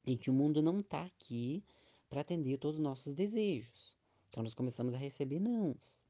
e 0.07 0.17
que 0.17 0.31
o 0.31 0.33
mundo 0.33 0.63
não 0.63 0.81
está 0.81 1.05
aqui 1.05 1.63
para 2.09 2.23
atender 2.23 2.57
todos 2.57 2.77
os 2.77 2.83
nossos 2.83 3.15
desejos. 3.15 3.97
Então 4.29 4.43
nós 4.43 4.55
começamos 4.55 4.95
a 4.95 4.99
receber 4.99 5.41
nãos. 5.41 6.03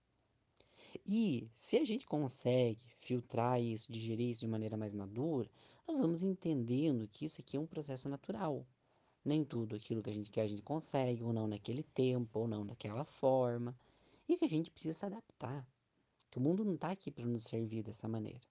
E 1.09 1.49
se 1.55 1.77
a 1.77 1.85
gente 1.85 2.05
consegue 2.05 2.85
filtrar 2.99 3.61
isso, 3.62 3.92
digerir 3.92 4.31
isso 4.31 4.40
de 4.40 4.49
maneira 4.49 4.77
mais 4.77 4.92
madura, 4.92 5.49
nós 5.87 6.01
vamos 6.01 6.25
entendendo 6.25 7.07
que 7.07 7.27
isso 7.27 7.40
aqui 7.40 7.57
é 7.57 7.61
um 7.61 7.66
processo 7.66 8.09
natural 8.09 8.66
Nem 9.25 9.45
tudo 9.45 9.77
aquilo 9.77 10.03
que 10.03 10.11
a 10.11 10.12
gente 10.12 10.33
quer 10.33 10.42
a 10.42 10.49
gente 10.49 10.62
consegue, 10.62 11.23
ou 11.23 11.33
não 11.33 11.47
naquele 11.47 11.85
tempo, 11.85 12.40
ou 12.40 12.49
não 12.49 12.66
daquela 12.66 13.05
forma. 13.05 13.79
E 14.29 14.37
que 14.37 14.45
a 14.45 14.49
gente 14.49 14.71
precisa 14.71 14.95
se 14.95 15.07
adaptar. 15.07 15.64
Que 16.31 16.38
o 16.38 16.40
mundo 16.40 16.64
não 16.64 16.75
está 16.75 16.90
aqui 16.90 17.11
para 17.12 17.25
nos 17.25 17.45
servir 17.45 17.85
dessa 17.85 18.09
maneira. 18.09 18.47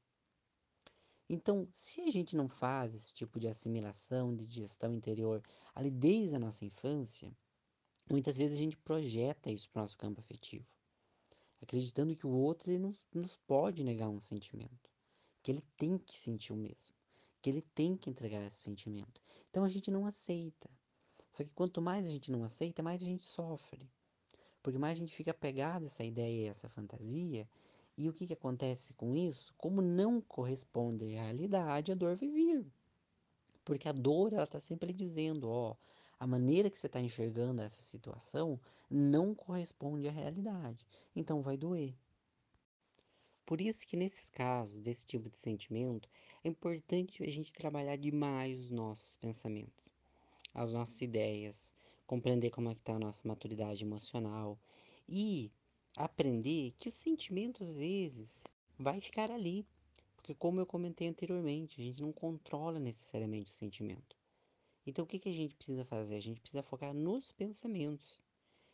Então, 1.30 1.68
se 1.72 2.02
a 2.02 2.12
gente 2.12 2.36
não 2.36 2.48
faz 2.48 2.96
esse 2.96 3.14
tipo 3.14 3.40
de 3.40 3.48
assimilação, 3.48 4.36
de 4.36 4.46
digestão 4.46 4.94
interior 4.94 5.42
ali 5.74 5.92
desde 5.92 6.36
a 6.36 6.40
nossa 6.40 6.64
infância, 6.64 7.36
muitas 8.10 8.38
vezes 8.38 8.56
a 8.56 8.58
gente 8.58 8.78
projeta 8.78 9.52
isso 9.52 9.70
para 9.70 9.80
o 9.80 9.84
nosso 9.84 9.98
campo 9.98 10.22
afetivo, 10.22 10.66
acreditando 11.66 12.16
que 12.16 12.26
o 12.26 12.32
outro 12.32 12.72
ele 12.72 12.80
nos, 12.80 13.02
nos 13.14 13.38
pode 13.38 13.84
negar 13.84 14.08
um 14.08 14.22
sentimento, 14.22 14.90
que 15.44 15.52
ele 15.52 15.64
tem 15.78 15.98
que 15.98 16.18
sentir 16.18 16.54
o 16.54 16.56
mesmo, 16.56 16.96
que 17.42 17.50
ele 17.50 17.62
tem 17.62 17.98
que 17.98 18.10
entregar 18.10 18.46
esse 18.46 18.58
sentimento. 18.58 19.22
Então 19.50 19.64
a 19.64 19.70
gente 19.70 19.92
não 19.92 20.06
aceita. 20.06 20.70
Só 21.32 21.44
que 21.44 21.50
quanto 21.50 21.82
mais 21.82 22.08
a 22.08 22.10
gente 22.10 22.32
não 22.32 22.44
aceita, 22.44 22.82
mais 22.82 23.02
a 23.02 23.06
gente 23.06 23.26
sofre. 23.26 23.90
Porque 24.64 24.80
mais 24.80 24.98
a 24.98 25.00
gente 25.00 25.16
fica 25.16 25.32
apegado 25.32 25.84
a 25.84 25.88
essa 25.88 26.04
ideia 26.04 26.46
e 26.46 26.48
essa 26.48 26.70
fantasia, 26.70 27.48
e 27.98 28.10
o 28.10 28.14
que, 28.14 28.28
que 28.28 28.34
acontece 28.34 28.94
com 28.94 29.16
isso? 29.16 29.54
Como 29.58 29.82
não 29.82 30.22
corresponde 30.22 31.18
à 31.18 31.24
realidade, 31.24 31.92
a 31.92 31.96
dor 31.96 32.16
vai 32.16 32.30
vir. 32.30 32.66
Porque 33.64 33.88
a 33.88 33.92
dor, 33.92 34.34
ela 34.34 34.44
está 34.44 34.60
sempre 34.60 34.94
dizendo, 34.94 35.50
ó, 35.50 35.76
a 36.20 36.26
maneira 36.26 36.70
que 36.70 36.80
você 36.80 36.88
está 36.88 37.00
enxergando 37.00 37.62
essa 37.62 37.82
situação 37.82 38.60
não 38.90 39.36
corresponde 39.36 40.08
à 40.08 40.12
realidade. 40.12 40.86
Então 41.16 41.42
vai 41.42 41.58
doer. 41.58 41.94
Por 43.46 43.62
isso 43.62 43.86
que 43.86 43.96
nesses 43.96 44.30
casos, 44.30 44.82
desse 44.82 45.06
tipo 45.06 45.30
de 45.30 45.38
sentimento, 45.38 46.10
é 46.44 46.48
importante 46.48 47.24
a 47.24 47.28
gente 47.28 47.54
trabalhar 47.54 47.96
demais 47.96 48.60
os 48.60 48.72
nossos 48.72 49.18
pensamentos, 49.18 49.92
as 50.54 50.74
nossas 50.74 51.00
ideias, 51.02 51.72
compreender 52.08 52.50
como 52.50 52.70
é 52.70 52.74
que 52.74 52.82
está 52.82 52.94
a 52.94 53.00
nossa 53.00 53.28
maturidade 53.28 53.84
emocional 53.84 54.58
e 55.08 55.52
aprender 55.96 56.74
que 56.80 56.90
o 56.90 56.92
sentimento 56.92 57.62
às 57.62 57.72
vezes 57.72 58.44
vai 58.80 59.00
ficar 59.00 59.30
ali, 59.30 59.66
porque 60.16 60.34
como 60.34 60.60
eu 60.60 60.66
comentei 60.66 61.08
anteriormente, 61.08 61.80
a 61.80 61.84
gente 61.84 62.02
não 62.02 62.12
controla 62.12 62.80
necessariamente 62.80 63.52
o 63.52 63.56
sentimento. 63.56 64.16
Então 64.86 65.04
o 65.04 65.08
que, 65.08 65.20
que 65.20 65.30
a 65.30 65.34
gente 65.34 65.56
precisa 65.56 65.84
fazer? 65.84 66.16
A 66.16 66.22
gente 66.22 66.40
precisa 66.40 66.62
focar 66.62 66.94
nos 66.94 67.32
pensamentos. 67.32 68.22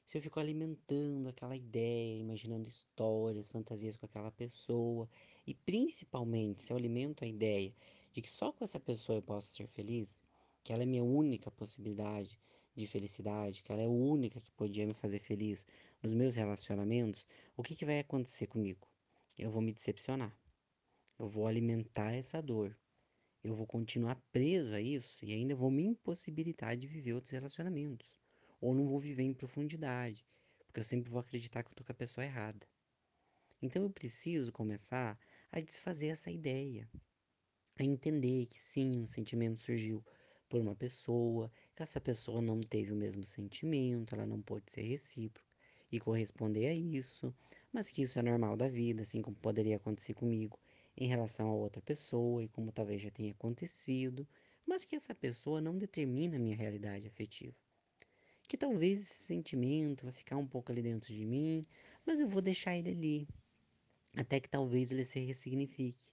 Se 0.06 0.18
eu 0.18 0.22
fico 0.22 0.40
alimentando 0.40 1.30
aquela 1.30 1.56
ideia, 1.56 2.20
imaginando 2.20 2.68
histórias, 2.68 3.50
fantasias 3.50 3.96
com 3.96 4.06
aquela 4.06 4.32
pessoa, 4.32 5.10
e 5.48 5.54
principalmente 5.54 6.62
se 6.62 6.74
eu 6.74 6.78
alimento 6.78 7.24
a 7.24 7.28
ideia 7.28 7.74
de 8.12 8.22
que 8.22 8.30
só 8.30 8.52
com 8.52 8.64
essa 8.64 8.80
pessoa 8.80 9.20
eu 9.20 9.22
posso 9.22 9.48
ser 9.48 9.68
feliz, 9.68 10.22
que 10.64 10.74
ela 10.74 10.84
é 10.84 10.86
minha 10.86 11.04
única 11.04 11.50
possibilidade 11.50 12.38
de 12.76 12.88
felicidade, 12.88 13.64
que 13.64 13.72
ela 13.72 13.82
é 13.82 13.86
a 13.86 13.90
única 13.90 14.42
que 14.42 14.52
podia 14.52 14.86
me 14.86 14.94
fazer 14.94 15.20
feliz 15.20 15.66
nos 16.04 16.14
meus 16.14 16.36
relacionamentos, 16.36 17.26
o 17.56 17.64
que, 17.64 17.76
que 17.76 17.86
vai 17.86 18.00
acontecer 18.00 18.48
comigo? 18.48 18.88
Eu 19.38 19.50
vou 19.50 19.62
me 19.62 19.72
decepcionar. 19.72 20.36
Eu 21.18 21.28
vou 21.30 21.48
alimentar 21.48 22.14
essa 22.14 22.42
dor. 22.42 22.78
Eu 23.44 23.56
vou 23.56 23.66
continuar 23.66 24.22
preso 24.32 24.76
a 24.76 24.80
isso 24.80 25.26
e 25.26 25.34
ainda 25.34 25.56
vou 25.56 25.72
me 25.72 25.84
impossibilitar 25.84 26.78
de 26.78 26.86
viver 26.86 27.14
outros 27.14 27.32
relacionamentos. 27.32 28.22
Ou 28.60 28.76
não 28.76 28.88
vou 28.88 29.00
viver 29.00 29.24
em 29.24 29.34
profundidade, 29.34 30.24
porque 30.68 30.80
eu 30.80 30.84
sempre 30.84 31.10
vou 31.10 31.20
acreditar 31.20 31.64
que 31.64 31.72
eu 31.72 31.76
tô 31.76 31.84
com 31.84 31.92
a 31.92 31.96
pessoa 31.96 32.24
errada. 32.24 32.68
Então 33.60 33.82
eu 33.82 33.90
preciso 33.90 34.52
começar 34.52 35.20
a 35.52 35.60
desfazer 35.60 36.10
essa 36.10 36.30
ideia, 36.30 36.88
a 37.80 37.84
entender 37.84 38.46
que 38.46 38.62
sim, 38.62 39.00
um 39.00 39.08
sentimento 39.08 39.60
surgiu 39.60 40.06
por 40.48 40.62
uma 40.62 40.76
pessoa, 40.76 41.52
que 41.76 41.82
essa 41.82 42.00
pessoa 42.00 42.44
não 42.44 42.62
teve 42.62 42.92
o 42.92 42.96
mesmo 42.96 43.26
sentimento, 43.26 44.14
ela 44.14 44.28
não 44.28 44.40
pode 44.40 44.70
ser 44.70 44.84
recíproca 44.84 45.50
e 45.92 46.00
corresponder 46.00 46.68
a 46.68 46.74
isso, 46.76 47.34
mas 47.74 47.90
que 47.90 48.04
isso 48.04 48.20
é 48.20 48.22
normal 48.22 48.56
da 48.56 48.68
vida, 48.68 49.02
assim 49.02 49.20
como 49.20 49.36
poderia 49.38 49.78
acontecer 49.78 50.14
comigo 50.14 50.60
em 51.04 51.08
relação 51.08 51.48
a 51.48 51.54
outra 51.56 51.82
pessoa 51.82 52.44
e 52.44 52.48
como 52.48 52.72
talvez 52.72 53.02
já 53.02 53.10
tenha 53.10 53.32
acontecido, 53.32 54.28
mas 54.68 54.86
que 54.86 54.96
essa 54.96 55.16
pessoa 55.16 55.60
não 55.60 55.76
determina 55.76 56.36
a 56.36 56.40
minha 56.40 56.56
realidade 56.56 57.08
afetiva. 57.08 57.56
Que 58.48 58.56
talvez 58.56 59.00
esse 59.00 59.24
sentimento 59.24 60.04
vai 60.04 60.14
ficar 60.14 60.38
um 60.38 60.46
pouco 60.46 60.72
ali 60.72 60.84
dentro 60.84 61.12
de 61.12 61.26
mim, 61.26 61.66
mas 62.06 62.20
eu 62.20 62.28
vou 62.28 62.40
deixar 62.40 62.78
ele 62.78 62.92
ali, 62.92 63.28
até 64.16 64.40
que 64.40 64.48
talvez 64.48 64.92
ele 64.92 65.04
se 65.04 65.20
ressignifique 65.20 66.06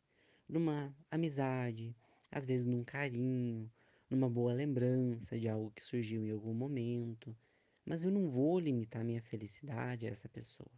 numa 0.49 0.97
amizade, 1.11 1.95
às 2.31 2.47
vezes 2.47 2.65
num 2.65 2.83
carinho, 2.83 3.71
numa 4.09 4.31
boa 4.31 4.55
lembrança 4.55 5.39
de 5.39 5.51
algo 5.51 5.71
que 5.73 5.85
surgiu 5.85 6.25
em 6.25 6.31
algum 6.31 6.55
momento, 6.55 7.37
mas 7.85 8.05
eu 8.05 8.11
não 8.11 8.27
vou 8.27 8.59
limitar 8.59 9.05
minha 9.05 9.21
felicidade 9.21 10.07
a 10.07 10.11
essa 10.11 10.31
pessoa. 10.31 10.71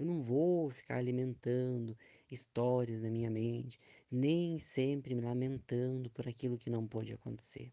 Eu 0.00 0.06
não 0.06 0.22
vou 0.22 0.70
ficar 0.70 0.96
alimentando 0.96 1.94
histórias 2.30 3.02
na 3.02 3.10
minha 3.10 3.28
mente, 3.28 3.78
nem 4.10 4.58
sempre 4.58 5.14
me 5.14 5.20
lamentando 5.20 6.08
por 6.08 6.26
aquilo 6.26 6.56
que 6.56 6.70
não 6.70 6.86
pode 6.86 7.12
acontecer. 7.12 7.70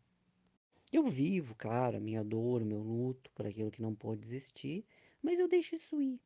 Eu 0.91 1.07
vivo, 1.07 1.55
claro, 1.55 1.95
a 1.95 2.01
minha 2.01 2.25
dor, 2.25 2.61
o 2.61 2.65
meu 2.65 2.81
luto 2.83 3.31
por 3.31 3.47
aquilo 3.47 3.71
que 3.71 3.81
não 3.81 3.95
pode 3.95 4.25
existir, 4.25 4.83
mas 5.23 5.39
eu 5.39 5.47
deixo 5.47 5.75
isso 5.75 6.01
ir, 6.01 6.19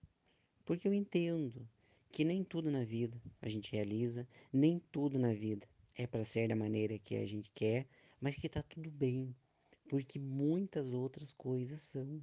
porque 0.66 0.88
eu 0.88 0.94
entendo 0.94 1.70
que 2.12 2.26
nem 2.26 2.44
tudo 2.44 2.72
na 2.72 2.84
vida 2.84 3.22
a 3.40 3.48
gente 3.48 3.72
realiza, 3.72 4.28
nem 4.52 4.82
tudo 4.92 5.20
na 5.20 5.32
vida 5.36 5.68
é 5.96 6.08
para 6.08 6.26
ser 6.26 6.48
da 6.48 6.56
maneira 6.56 6.98
que 6.98 7.16
a 7.16 7.28
gente 7.28 7.52
quer, 7.54 7.86
mas 8.20 8.36
que 8.36 8.50
tá 8.50 8.64
tudo 8.64 8.90
bem, 8.90 9.36
porque 9.88 10.18
muitas 10.18 10.92
outras 10.94 11.32
coisas 11.32 11.80
são. 11.84 12.20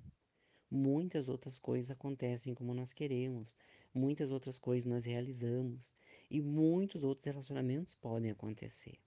Muitas 0.70 1.28
outras 1.28 1.58
coisas 1.58 1.90
acontecem 1.90 2.54
como 2.54 2.74
nós 2.74 2.92
queremos, 2.92 3.56
muitas 3.94 4.30
outras 4.30 4.58
coisas 4.58 4.84
nós 4.84 5.06
realizamos 5.06 5.94
e 6.30 6.42
muitos 6.42 7.02
outros 7.02 7.24
relacionamentos 7.24 7.94
podem 7.94 8.30
acontecer. 8.30 8.98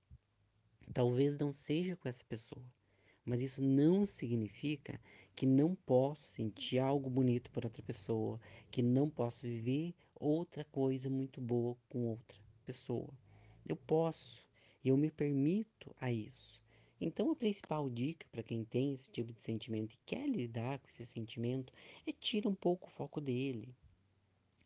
Talvez 0.92 1.38
não 1.38 1.52
seja 1.52 1.96
com 1.96 2.10
essa 2.10 2.24
pessoa, 2.26 2.66
mas 3.24 3.42
isso 3.42 3.62
não 3.62 4.06
significa 4.06 5.00
que 5.36 5.46
não 5.46 5.76
posso 5.76 6.24
sentir 6.24 6.80
algo 6.80 7.10
bonito 7.10 7.52
por 7.52 7.64
outra 7.64 7.84
pessoa, 7.84 8.40
que 8.72 8.82
não 8.82 9.10
posso 9.10 9.44
viver 9.44 9.94
outra 10.16 10.66
coisa 10.66 11.10
muito 11.10 11.40
boa 11.40 11.78
com 11.90 12.08
outra 12.08 12.40
pessoa. 12.66 13.14
Eu 13.68 13.76
posso, 13.76 14.44
e 14.84 14.90
eu 14.90 14.98
me 14.98 15.12
permito 15.12 15.96
a 16.00 16.12
isso. 16.12 16.62
Então, 17.04 17.32
a 17.32 17.36
principal 17.36 17.90
dica 17.90 18.28
para 18.32 18.44
quem 18.44 18.64
tem 18.64 18.94
esse 18.94 19.10
tipo 19.10 19.34
de 19.34 19.42
sentimento 19.42 19.96
e 19.96 20.00
quer 20.06 20.30
lidar 20.30 20.78
com 20.78 20.88
esse 20.88 21.04
sentimento 21.04 21.74
é 22.06 22.12
tira 22.12 22.48
um 22.48 22.54
pouco 22.54 22.88
o 22.88 22.92
foco 22.92 23.20
dele. 23.20 23.76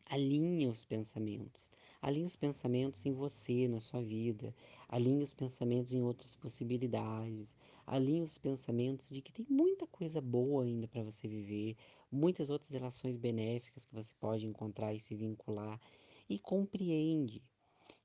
Alinhe 0.05 0.67
os 0.67 0.83
pensamentos. 0.83 1.71
Alinhe 2.01 2.25
os 2.25 2.35
pensamentos 2.35 3.05
em 3.05 3.13
você, 3.13 3.69
na 3.69 3.79
sua 3.79 4.01
vida. 4.01 4.53
Alinhe 4.89 5.23
os 5.23 5.33
pensamentos 5.33 5.93
em 5.93 6.03
outras 6.03 6.35
possibilidades. 6.35 7.55
Alinhe 7.87 8.21
os 8.21 8.37
pensamentos 8.37 9.09
de 9.09 9.21
que 9.21 9.31
tem 9.31 9.45
muita 9.49 9.87
coisa 9.87 10.19
boa 10.19 10.65
ainda 10.65 10.89
para 10.89 11.03
você 11.03 11.29
viver, 11.29 11.77
muitas 12.11 12.49
outras 12.49 12.71
relações 12.71 13.15
benéficas 13.15 13.85
que 13.85 13.95
você 13.95 14.13
pode 14.19 14.45
encontrar 14.45 14.93
e 14.93 14.99
se 14.99 15.15
vincular. 15.15 15.79
E 16.27 16.37
compreende 16.37 17.41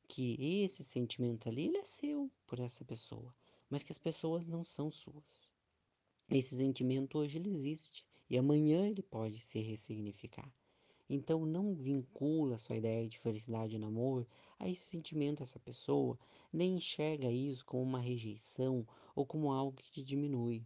que 0.07 0.62
esse 0.62 0.85
sentimento 0.85 1.49
ali 1.49 1.66
ele 1.66 1.79
é 1.79 1.85
seu 1.85 2.31
por 2.47 2.61
essa 2.61 2.85
pessoa, 2.85 3.35
mas 3.71 3.85
que 3.85 3.93
as 3.93 3.99
pessoas 3.99 4.49
não 4.49 4.65
são 4.65 4.91
suas. 4.91 5.49
Esse 6.29 6.57
sentimento 6.57 7.19
hoje 7.19 7.39
ele 7.39 7.51
existe 7.51 8.05
e 8.29 8.37
amanhã 8.37 8.87
ele 8.87 9.03
pode 9.03 9.41
se 9.41 9.61
ressignificar. 9.61 10.53
Então 11.09 11.45
não 11.45 11.75
vincula 11.75 12.59
sua 12.59 12.77
ideia 12.77 13.09
de 13.09 13.19
felicidade 13.19 13.77
e 13.77 13.83
amor 13.83 14.27
a 14.59 14.69
esse 14.69 14.85
sentimento, 14.85 15.43
essa 15.43 15.59
pessoa, 15.59 16.19
nem 16.53 16.77
enxerga 16.77 17.31
isso 17.31 17.65
como 17.65 17.83
uma 17.83 17.99
rejeição 17.99 18.87
ou 19.15 19.25
como 19.25 19.51
algo 19.51 19.77
que 19.77 19.91
te 19.91 20.03
diminui. 20.03 20.65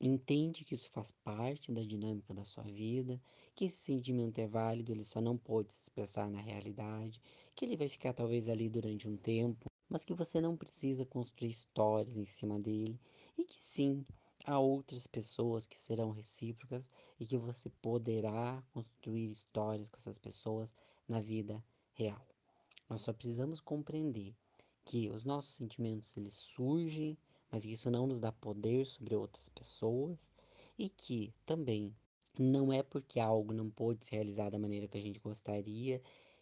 Entende 0.00 0.64
que 0.64 0.74
isso 0.74 0.90
faz 0.90 1.10
parte 1.10 1.70
da 1.70 1.82
dinâmica 1.82 2.32
da 2.32 2.42
sua 2.42 2.64
vida, 2.64 3.20
que 3.54 3.66
esse 3.66 3.76
sentimento 3.76 4.38
é 4.38 4.46
válido, 4.46 4.92
ele 4.92 5.04
só 5.04 5.20
não 5.20 5.36
pode 5.36 5.74
se 5.74 5.82
expressar 5.82 6.30
na 6.30 6.40
realidade, 6.40 7.20
que 7.54 7.66
ele 7.66 7.76
vai 7.76 7.86
ficar 7.86 8.14
talvez 8.14 8.48
ali 8.48 8.66
durante 8.66 9.06
um 9.06 9.16
tempo, 9.18 9.70
mas 9.90 10.04
que 10.04 10.14
você 10.14 10.40
não 10.40 10.56
precisa 10.56 11.04
construir 11.04 11.50
histórias 11.50 12.16
em 12.16 12.24
cima 12.24 12.58
dele 12.58 12.98
e 13.36 13.44
que 13.44 13.56
sim, 13.58 14.04
há 14.46 14.58
outras 14.58 15.06
pessoas 15.06 15.66
que 15.66 15.78
serão 15.78 16.10
recíprocas 16.10 16.88
e 17.18 17.26
que 17.26 17.36
você 17.36 17.68
poderá 17.82 18.62
construir 18.72 19.30
histórias 19.30 19.90
com 19.90 19.98
essas 19.98 20.18
pessoas 20.18 20.74
na 21.06 21.20
vida 21.20 21.62
real. 21.92 22.24
Nós 22.88 23.02
só 23.02 23.12
precisamos 23.12 23.60
compreender 23.60 24.34
que 24.84 25.10
os 25.10 25.24
nossos 25.24 25.52
sentimentos 25.52 26.16
eles 26.16 26.34
surgem 26.34 27.18
mas 27.50 27.64
isso 27.64 27.90
não 27.90 28.06
nos 28.06 28.18
dá 28.18 28.30
poder 28.30 28.86
sobre 28.86 29.16
outras 29.16 29.48
pessoas 29.48 30.30
e 30.78 30.88
que 30.88 31.34
também 31.44 31.94
não 32.38 32.72
é 32.72 32.82
porque 32.82 33.18
algo 33.18 33.52
não 33.52 33.68
pode 33.68 34.04
se 34.04 34.12
realizar 34.12 34.50
da 34.50 34.58
maneira 34.58 34.86
que 34.86 34.96
a 34.96 35.00
gente 35.00 35.18
gostaria 35.18 36.00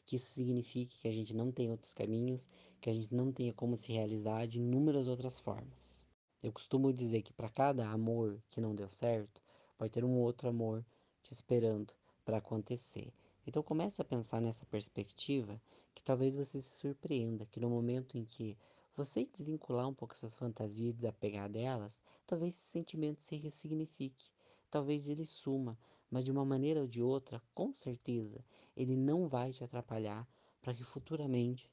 que 0.08 0.16
isso 0.16 0.30
signifique 0.30 0.96
que 0.96 1.06
a 1.06 1.12
gente 1.12 1.34
não 1.34 1.52
tem 1.52 1.70
outros 1.70 1.92
caminhos, 1.92 2.48
que 2.80 2.88
a 2.88 2.94
gente 2.94 3.14
não 3.14 3.30
tenha 3.30 3.52
como 3.52 3.76
se 3.76 3.92
realizar 3.92 4.46
de 4.46 4.56
inúmeras 4.58 5.06
outras 5.06 5.38
formas. 5.38 6.02
Eu 6.42 6.50
costumo 6.50 6.94
dizer 6.94 7.20
que 7.20 7.30
para 7.30 7.50
cada 7.50 7.86
amor 7.90 8.42
que 8.48 8.58
não 8.58 8.74
deu 8.74 8.88
certo, 8.88 9.42
vai 9.78 9.90
ter 9.90 10.04
um 10.04 10.18
outro 10.18 10.48
amor 10.48 10.82
te 11.22 11.34
esperando 11.34 11.92
para 12.24 12.38
acontecer. 12.38 13.12
Então 13.46 13.62
comece 13.62 14.00
a 14.00 14.04
pensar 14.04 14.40
nessa 14.40 14.64
perspectiva 14.64 15.60
que 15.94 16.02
talvez 16.02 16.34
você 16.34 16.58
se 16.58 16.78
surpreenda 16.78 17.44
que 17.44 17.60
no 17.60 17.68
momento 17.68 18.16
em 18.16 18.24
que 18.24 18.56
você 18.96 19.26
desvincular 19.26 19.86
um 19.86 19.94
pouco 19.94 20.14
essas 20.14 20.34
fantasias 20.34 20.94
e 20.94 20.96
desapegar 20.96 21.50
delas, 21.50 22.00
talvez 22.26 22.54
esse 22.54 22.64
sentimento 22.64 23.20
se 23.20 23.36
ressignifique, 23.36 24.30
talvez 24.70 25.06
ele 25.06 25.26
suma, 25.26 25.78
mas 26.10 26.24
de 26.24 26.30
uma 26.30 26.46
maneira 26.46 26.80
ou 26.80 26.86
de 26.86 27.02
outra, 27.02 27.42
com 27.54 27.74
certeza, 27.74 28.42
ele 28.78 28.96
não 28.96 29.26
vai 29.26 29.50
te 29.50 29.64
atrapalhar 29.64 30.24
para 30.62 30.72
que 30.72 30.84
futuramente 30.84 31.68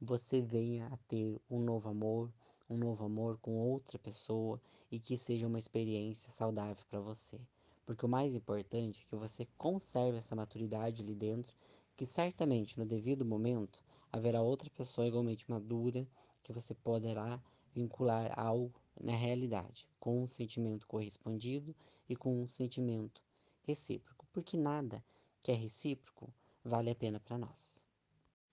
você 0.00 0.40
venha 0.40 0.86
a 0.86 0.96
ter 1.08 1.40
um 1.50 1.58
novo 1.58 1.88
amor, 1.88 2.32
um 2.68 2.76
novo 2.76 3.04
amor 3.04 3.36
com 3.38 3.58
outra 3.58 3.98
pessoa 3.98 4.62
e 4.92 5.00
que 5.00 5.18
seja 5.18 5.48
uma 5.48 5.58
experiência 5.58 6.30
saudável 6.30 6.84
para 6.88 7.00
você. 7.00 7.40
Porque 7.84 8.06
o 8.06 8.08
mais 8.08 8.32
importante 8.32 9.02
é 9.02 9.10
que 9.10 9.16
você 9.16 9.44
conserve 9.58 10.18
essa 10.18 10.36
maturidade 10.36 11.02
ali 11.02 11.16
dentro, 11.16 11.52
que 11.96 12.06
certamente 12.06 12.78
no 12.78 12.86
devido 12.86 13.24
momento 13.24 13.82
haverá 14.12 14.40
outra 14.40 14.70
pessoa 14.70 15.08
igualmente 15.08 15.50
madura 15.50 16.06
que 16.44 16.52
você 16.52 16.74
poderá 16.74 17.42
vincular 17.74 18.32
algo 18.38 18.80
na 19.00 19.16
realidade, 19.16 19.88
com 19.98 20.22
um 20.22 20.28
sentimento 20.28 20.86
correspondido 20.86 21.74
e 22.08 22.14
com 22.14 22.40
um 22.40 22.46
sentimento 22.46 23.20
recíproco, 23.64 24.28
porque 24.32 24.56
nada 24.56 25.02
que 25.40 25.50
é 25.50 25.54
recíproco 25.54 26.32
vale 26.64 26.90
a 26.90 26.94
pena 26.94 27.18
para 27.18 27.38
nós. 27.38 27.76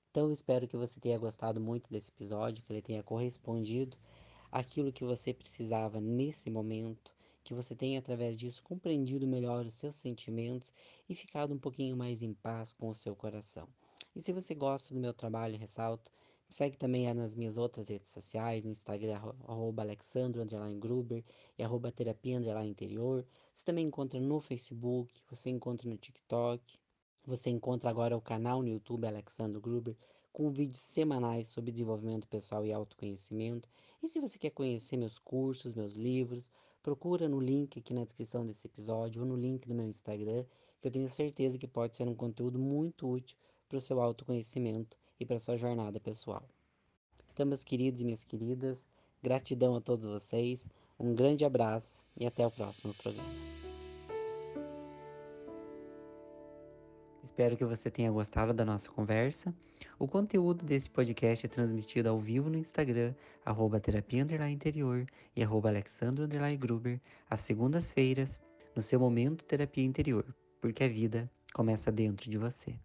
Então, 0.09 0.31
espero 0.31 0.67
que 0.67 0.77
você 0.77 0.99
tenha 0.99 1.19
gostado 1.19 1.59
muito 1.59 1.89
desse 1.89 2.09
episódio, 2.09 2.63
que 2.63 2.73
ele 2.73 2.81
tenha 2.81 3.03
correspondido 3.03 3.97
aquilo 4.51 4.91
que 4.91 5.03
você 5.03 5.33
precisava 5.33 5.99
nesse 5.99 6.49
momento, 6.49 7.13
que 7.43 7.53
você 7.53 7.75
tenha 7.75 7.99
através 7.99 8.35
disso 8.35 8.63
compreendido 8.63 9.27
melhor 9.27 9.65
os 9.65 9.75
seus 9.75 9.95
sentimentos 9.95 10.73
e 11.07 11.13
ficado 11.13 11.53
um 11.53 11.59
pouquinho 11.59 11.95
mais 11.95 12.21
em 12.21 12.33
paz 12.33 12.73
com 12.73 12.89
o 12.89 12.95
seu 12.95 13.15
coração. 13.15 13.67
E 14.15 14.21
se 14.21 14.33
você 14.33 14.55
gosta 14.55 14.93
do 14.93 14.99
meu 14.99 15.13
trabalho, 15.13 15.57
ressalto, 15.57 16.11
segue 16.49 16.77
também 16.77 17.13
nas 17.13 17.35
minhas 17.35 17.57
outras 17.57 17.89
redes 17.89 18.09
sociais, 18.09 18.63
no 18.63 18.71
Instagram, 18.71 19.19
Alexandro, 19.77 20.45
Gruber, 20.79 21.23
e 21.57 21.63
arroba 21.63 21.91
terapia, 21.91 22.39
interior. 22.65 23.25
Você 23.51 23.65
também 23.65 23.85
encontra 23.85 24.19
no 24.19 24.39
Facebook, 24.39 25.21
você 25.29 25.49
encontra 25.49 25.89
no 25.89 25.97
TikTok, 25.97 26.79
você 27.25 27.49
encontra 27.49 27.89
agora 27.89 28.15
o 28.15 28.21
canal 28.21 28.61
no 28.61 28.69
YouTube 28.69 29.05
Alexandre 29.05 29.59
Gruber 29.59 29.97
com 30.31 30.49
vídeos 30.49 30.79
semanais 30.79 31.47
sobre 31.47 31.71
desenvolvimento 31.71 32.27
pessoal 32.27 32.65
e 32.65 32.71
autoconhecimento. 32.71 33.67
E 34.01 34.07
se 34.07 34.19
você 34.19 34.39
quer 34.39 34.51
conhecer 34.51 34.95
meus 34.95 35.19
cursos, 35.19 35.73
meus 35.73 35.95
livros, 35.95 36.51
procura 36.81 37.27
no 37.27 37.39
link 37.39 37.79
aqui 37.79 37.93
na 37.93 38.03
descrição 38.05 38.45
desse 38.45 38.67
episódio 38.67 39.21
ou 39.21 39.27
no 39.27 39.35
link 39.35 39.67
do 39.67 39.75
meu 39.75 39.85
Instagram, 39.85 40.45
que 40.79 40.87
eu 40.87 40.91
tenho 40.91 41.09
certeza 41.09 41.57
que 41.57 41.67
pode 41.67 41.97
ser 41.97 42.07
um 42.07 42.15
conteúdo 42.15 42.57
muito 42.57 43.09
útil 43.09 43.37
para 43.67 43.79
o 43.79 43.81
seu 43.81 43.99
autoconhecimento 43.99 44.95
e 45.19 45.25
para 45.25 45.39
sua 45.39 45.57
jornada 45.57 45.99
pessoal. 45.99 46.43
Então, 47.33 47.45
meus 47.45 47.63
queridos 47.63 48.01
e 48.01 48.05
minhas 48.05 48.23
queridas, 48.23 48.87
gratidão 49.21 49.75
a 49.75 49.81
todos 49.81 50.05
vocês, 50.05 50.67
um 50.99 51.13
grande 51.13 51.45
abraço 51.45 52.03
e 52.15 52.25
até 52.25 52.45
o 52.45 52.51
próximo 52.51 52.93
programa. 52.95 53.57
Espero 57.27 57.57
que 57.57 57.65
você 57.65 57.91
tenha 57.91 58.09
gostado 58.09 58.53
da 58.53 58.63
nossa 58.63 58.89
conversa. 58.89 59.53
O 59.99 60.07
conteúdo 60.07 60.63
desse 60.63 60.89
podcast 60.89 61.45
é 61.45 61.49
transmitido 61.49 62.09
ao 62.09 62.19
vivo 62.19 62.49
no 62.49 62.57
Instagram, 62.57 63.13
arroba 63.45 63.79
terapia 63.79 64.25
interior 64.49 65.05
e 65.35 65.43
arroba 65.43 65.69
alexandro 65.69 66.25
gruber, 66.57 67.01
às 67.29 67.41
segundas-feiras, 67.41 68.39
no 68.75 68.81
seu 68.81 68.99
momento 68.99 69.43
terapia 69.43 69.83
interior, 69.83 70.25
porque 70.61 70.83
a 70.83 70.87
vida 70.87 71.29
começa 71.53 71.91
dentro 71.91 72.31
de 72.31 72.37
você. 72.37 72.79